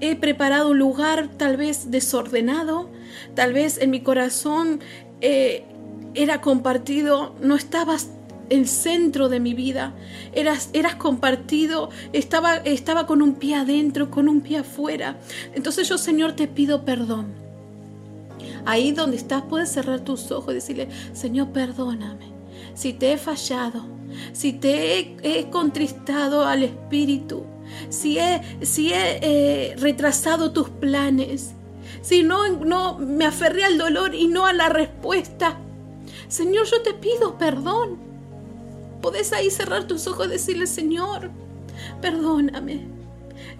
he 0.00 0.16
preparado 0.16 0.70
un 0.70 0.78
lugar 0.78 1.28
tal 1.36 1.56
vez 1.56 1.90
desordenado, 1.90 2.88
tal 3.34 3.52
vez 3.52 3.78
en 3.78 3.90
mi 3.90 4.00
corazón 4.00 4.80
eh, 5.20 5.64
era 6.14 6.40
compartido, 6.40 7.34
no 7.40 7.56
estabas 7.56 8.10
el 8.50 8.68
centro 8.68 9.28
de 9.28 9.40
mi 9.40 9.54
vida. 9.54 9.94
Eras, 10.32 10.70
eras 10.72 10.96
compartido, 10.96 11.90
estaba, 12.12 12.56
estaba 12.56 13.06
con 13.06 13.22
un 13.22 13.34
pie 13.34 13.56
adentro, 13.56 14.10
con 14.10 14.28
un 14.28 14.40
pie 14.40 14.58
afuera. 14.58 15.18
Entonces 15.54 15.88
yo, 15.88 15.98
Señor, 15.98 16.32
te 16.32 16.48
pido 16.48 16.84
perdón. 16.84 17.26
Ahí 18.64 18.92
donde 18.92 19.16
estás 19.16 19.42
puedes 19.42 19.70
cerrar 19.70 20.00
tus 20.00 20.30
ojos 20.30 20.52
y 20.52 20.56
decirle, 20.56 20.88
Señor, 21.12 21.48
perdóname. 21.48 22.26
Si 22.74 22.92
te 22.92 23.12
he 23.12 23.16
fallado, 23.18 23.84
si 24.32 24.52
te 24.52 25.16
he, 25.22 25.50
contristado 25.50 26.44
al 26.44 26.62
Espíritu, 26.62 27.44
si 27.88 28.18
he, 28.18 28.40
si 28.62 28.92
he 28.92 29.18
eh, 29.22 29.76
retrasado 29.76 30.52
tus 30.52 30.68
planes, 30.68 31.54
si 32.02 32.22
no, 32.22 32.48
no 32.48 32.98
me 32.98 33.24
aferré 33.24 33.64
al 33.64 33.78
dolor 33.78 34.14
y 34.14 34.28
no 34.28 34.46
a 34.46 34.52
la 34.52 34.68
respuesta. 34.68 35.58
Señor, 36.28 36.66
yo 36.66 36.82
te 36.82 36.94
pido 36.94 37.38
perdón. 37.38 38.07
Podés 39.00 39.32
ahí 39.32 39.50
cerrar 39.50 39.84
tus 39.86 40.06
ojos 40.06 40.26
y 40.26 40.30
decirle, 40.30 40.66
Señor, 40.66 41.30
perdóname. 42.00 42.86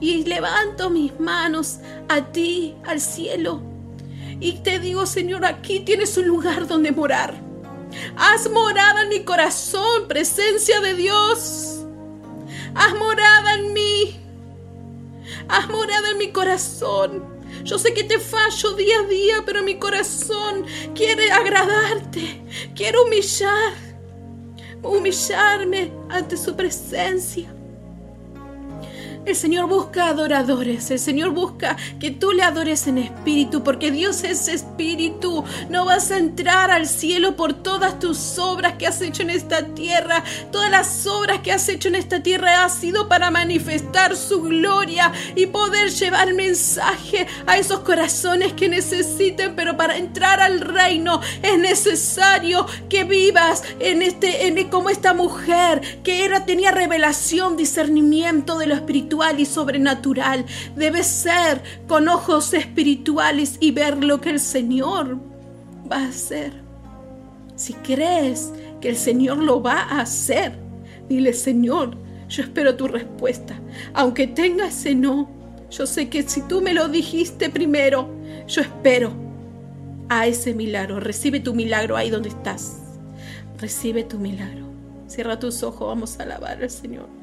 Y 0.00 0.24
levanto 0.24 0.90
mis 0.90 1.18
manos 1.18 1.78
a 2.08 2.20
ti, 2.32 2.76
al 2.84 3.00
cielo. 3.00 3.62
Y 4.40 4.60
te 4.60 4.78
digo, 4.78 5.06
Señor, 5.06 5.44
aquí 5.44 5.80
tienes 5.80 6.16
un 6.16 6.26
lugar 6.26 6.66
donde 6.66 6.92
morar. 6.92 7.34
Haz 8.16 8.50
morada 8.50 9.02
en 9.02 9.08
mi 9.08 9.24
corazón, 9.24 10.06
presencia 10.08 10.80
de 10.80 10.94
Dios. 10.94 11.84
Haz 12.74 12.94
morada 12.94 13.54
en 13.54 13.72
mí. 13.72 14.20
Haz 15.48 15.68
morada 15.68 16.10
en 16.10 16.18
mi 16.18 16.30
corazón. 16.30 17.38
Yo 17.64 17.78
sé 17.78 17.94
que 17.94 18.04
te 18.04 18.18
fallo 18.18 18.72
día 18.74 19.00
a 19.00 19.06
día, 19.06 19.42
pero 19.44 19.62
mi 19.62 19.78
corazón 19.78 20.64
quiere 20.94 21.30
agradarte, 21.32 22.42
quiere 22.74 22.98
humillar 22.98 23.87
humillarme 24.82 25.92
ante 26.08 26.36
su 26.36 26.54
presencia. 26.54 27.52
El 29.24 29.36
Señor 29.36 29.68
busca 29.68 30.08
adoradores, 30.08 30.90
el 30.90 30.98
Señor 30.98 31.30
busca 31.30 31.76
que 32.00 32.10
tú 32.10 32.32
le 32.32 32.42
adores 32.42 32.86
en 32.86 32.98
espíritu, 32.98 33.62
porque 33.62 33.90
Dios 33.90 34.24
es 34.24 34.48
espíritu. 34.48 35.44
No 35.68 35.84
vas 35.84 36.10
a 36.10 36.18
entrar 36.18 36.70
al 36.70 36.86
cielo 36.86 37.36
por 37.36 37.52
todas 37.52 37.98
tus 37.98 38.38
obras 38.38 38.74
que 38.74 38.86
has 38.86 39.00
hecho 39.02 39.22
en 39.22 39.30
esta 39.30 39.66
tierra. 39.74 40.24
Todas 40.50 40.70
las 40.70 41.06
obras 41.06 41.40
que 41.40 41.52
has 41.52 41.68
hecho 41.68 41.88
en 41.88 41.96
esta 41.96 42.22
tierra 42.22 42.64
ha 42.64 42.68
sido 42.68 43.08
para 43.08 43.30
manifestar 43.30 44.16
su 44.16 44.42
gloria 44.42 45.12
y 45.34 45.46
poder 45.46 45.90
llevar 45.90 46.32
mensaje 46.32 47.26
a 47.46 47.58
esos 47.58 47.80
corazones 47.80 48.54
que 48.54 48.68
necesiten, 48.68 49.54
pero 49.56 49.76
para 49.76 49.98
entrar 49.98 50.40
al 50.40 50.60
reino 50.60 51.20
es 51.42 51.58
necesario 51.58 52.66
que 52.88 53.04
vivas 53.04 53.62
en 53.80 54.02
este 54.02 54.46
en, 54.46 54.68
como 54.70 54.90
esta 54.90 55.12
mujer 55.12 56.00
que 56.02 56.24
era 56.24 56.46
tenía 56.46 56.70
revelación, 56.70 57.56
discernimiento 57.56 58.58
de 58.58 58.66
lo 58.66 58.74
espiritual 58.74 59.07
y 59.38 59.44
sobrenatural. 59.44 60.44
Debe 60.76 61.02
ser 61.02 61.62
con 61.86 62.08
ojos 62.08 62.52
espirituales 62.54 63.56
y 63.60 63.70
ver 63.70 64.02
lo 64.02 64.20
que 64.20 64.30
el 64.30 64.40
Señor 64.40 65.18
va 65.90 65.98
a 65.98 66.08
hacer. 66.08 66.52
Si 67.56 67.74
crees 67.74 68.52
que 68.80 68.90
el 68.90 68.96
Señor 68.96 69.38
lo 69.38 69.62
va 69.62 69.82
a 69.82 70.00
hacer, 70.00 70.52
dile, 71.08 71.32
Señor, 71.32 71.96
yo 72.28 72.42
espero 72.42 72.76
tu 72.76 72.86
respuesta. 72.86 73.58
Aunque 73.94 74.26
tenga 74.26 74.68
ese 74.68 74.94
no, 74.94 75.28
yo 75.70 75.86
sé 75.86 76.08
que 76.08 76.22
si 76.22 76.42
tú 76.42 76.60
me 76.60 76.74
lo 76.74 76.88
dijiste 76.88 77.50
primero, 77.50 78.08
yo 78.46 78.62
espero 78.62 79.12
a 80.08 80.26
ese 80.26 80.54
milagro. 80.54 81.00
Recibe 81.00 81.40
tu 81.40 81.54
milagro 81.54 81.96
ahí 81.96 82.10
donde 82.10 82.28
estás. 82.28 82.76
Recibe 83.58 84.04
tu 84.04 84.18
milagro. 84.18 84.66
Cierra 85.08 85.38
tus 85.38 85.62
ojos, 85.62 85.88
vamos 85.88 86.20
a 86.20 86.22
alabar 86.22 86.62
al 86.62 86.70
Señor. 86.70 87.17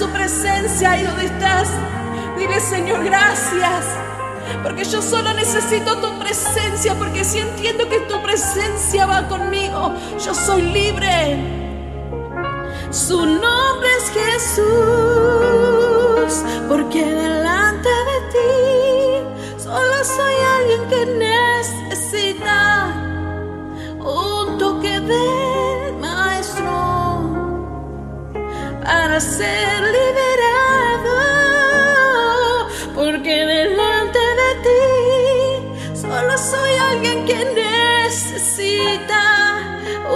su 0.00 0.08
presencia 0.08 0.92
ahí 0.92 1.02
donde 1.02 1.26
estás. 1.26 1.68
Dile, 2.38 2.58
Señor, 2.58 3.04
gracias. 3.04 3.84
Porque 4.62 4.82
yo 4.84 5.02
solo 5.02 5.34
necesito 5.34 5.98
tu 5.98 6.18
presencia, 6.18 6.94
porque 6.94 7.22
si 7.22 7.40
entiendo 7.40 7.86
que 7.86 8.00
tu 8.00 8.22
presencia 8.22 9.04
va 9.04 9.28
conmigo, 9.28 9.92
yo 10.24 10.34
soy 10.34 10.62
libre. 10.62 11.36
Su 12.90 13.26
nombre 13.26 13.88
es 13.98 14.10
Jesús, 14.10 14.64
porque 16.66 17.04
delante 17.04 17.90
de 18.10 18.20
ti 18.32 18.42
solo 19.62 20.02
soy 20.02 20.34
alguien 20.56 20.88
que 20.88 21.04
necesita. 21.04 21.49
ser 29.20 29.82
liberado, 29.82 31.18
porque 32.94 33.44
delante 33.44 34.18
de 34.18 34.54
ti 34.64 34.80
solo 35.94 36.38
soy 36.38 36.72
alguien 36.90 37.26
que 37.26 37.44
necesita 38.06 39.22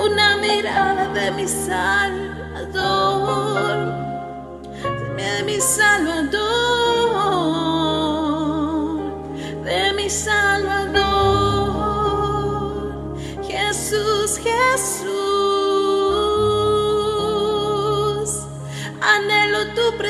una 0.02 0.38
mirada 0.38 1.08
de 1.08 1.30
mi 1.32 1.46
Salvador, 1.46 2.96
de 5.16 5.42
mi 5.44 5.60
Salvador, 5.60 6.32
de 9.64 9.92
mi 9.92 10.08
Salvador. 10.08 10.73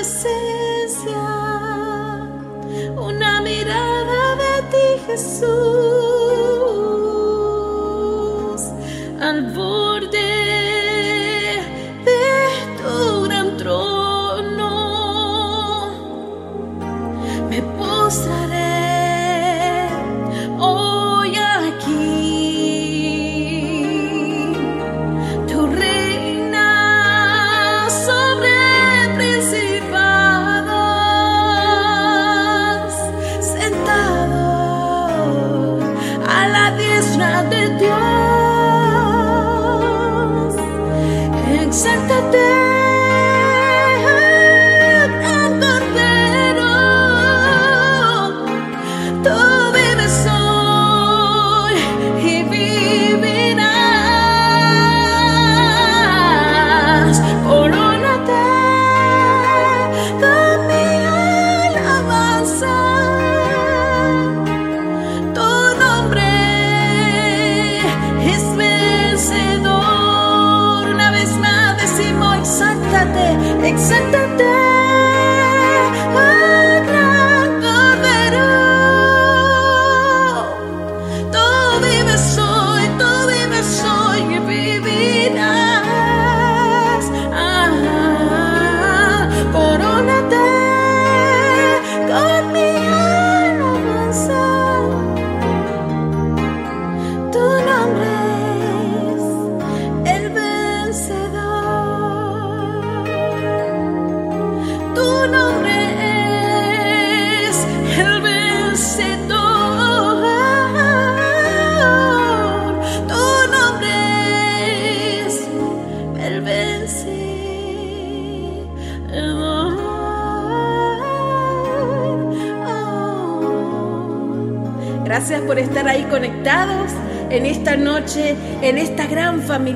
presencia, 0.04 1.24
una 2.94 3.40
mirada 3.40 4.36
de 4.36 4.54
ti 4.70 4.86
Jesús, 5.06 5.50
al 9.18 9.54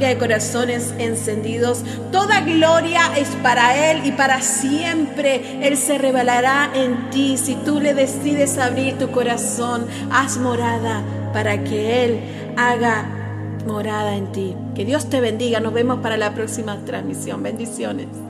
de 0.06 0.18
corazones 0.18 0.92
encendidos. 0.98 1.82
Toda 2.12 2.40
gloria 2.40 3.16
es 3.16 3.28
para 3.42 3.90
Él 3.90 4.04
y 4.04 4.12
para 4.12 4.40
siempre. 4.42 5.66
Él 5.66 5.76
se 5.76 5.98
revelará 5.98 6.70
en 6.74 7.10
ti 7.10 7.36
si 7.36 7.54
tú 7.56 7.80
le 7.80 7.94
decides 7.94 8.58
abrir 8.58 8.98
tu 8.98 9.10
corazón. 9.10 9.86
Haz 10.10 10.38
morada 10.38 11.02
para 11.32 11.64
que 11.64 12.04
Él 12.04 12.20
haga 12.56 13.06
morada 13.66 14.16
en 14.16 14.30
ti. 14.32 14.56
Que 14.74 14.84
Dios 14.84 15.10
te 15.10 15.20
bendiga. 15.20 15.60
Nos 15.60 15.72
vemos 15.72 16.00
para 16.00 16.16
la 16.16 16.34
próxima 16.34 16.78
transmisión. 16.84 17.42
Bendiciones. 17.42 18.27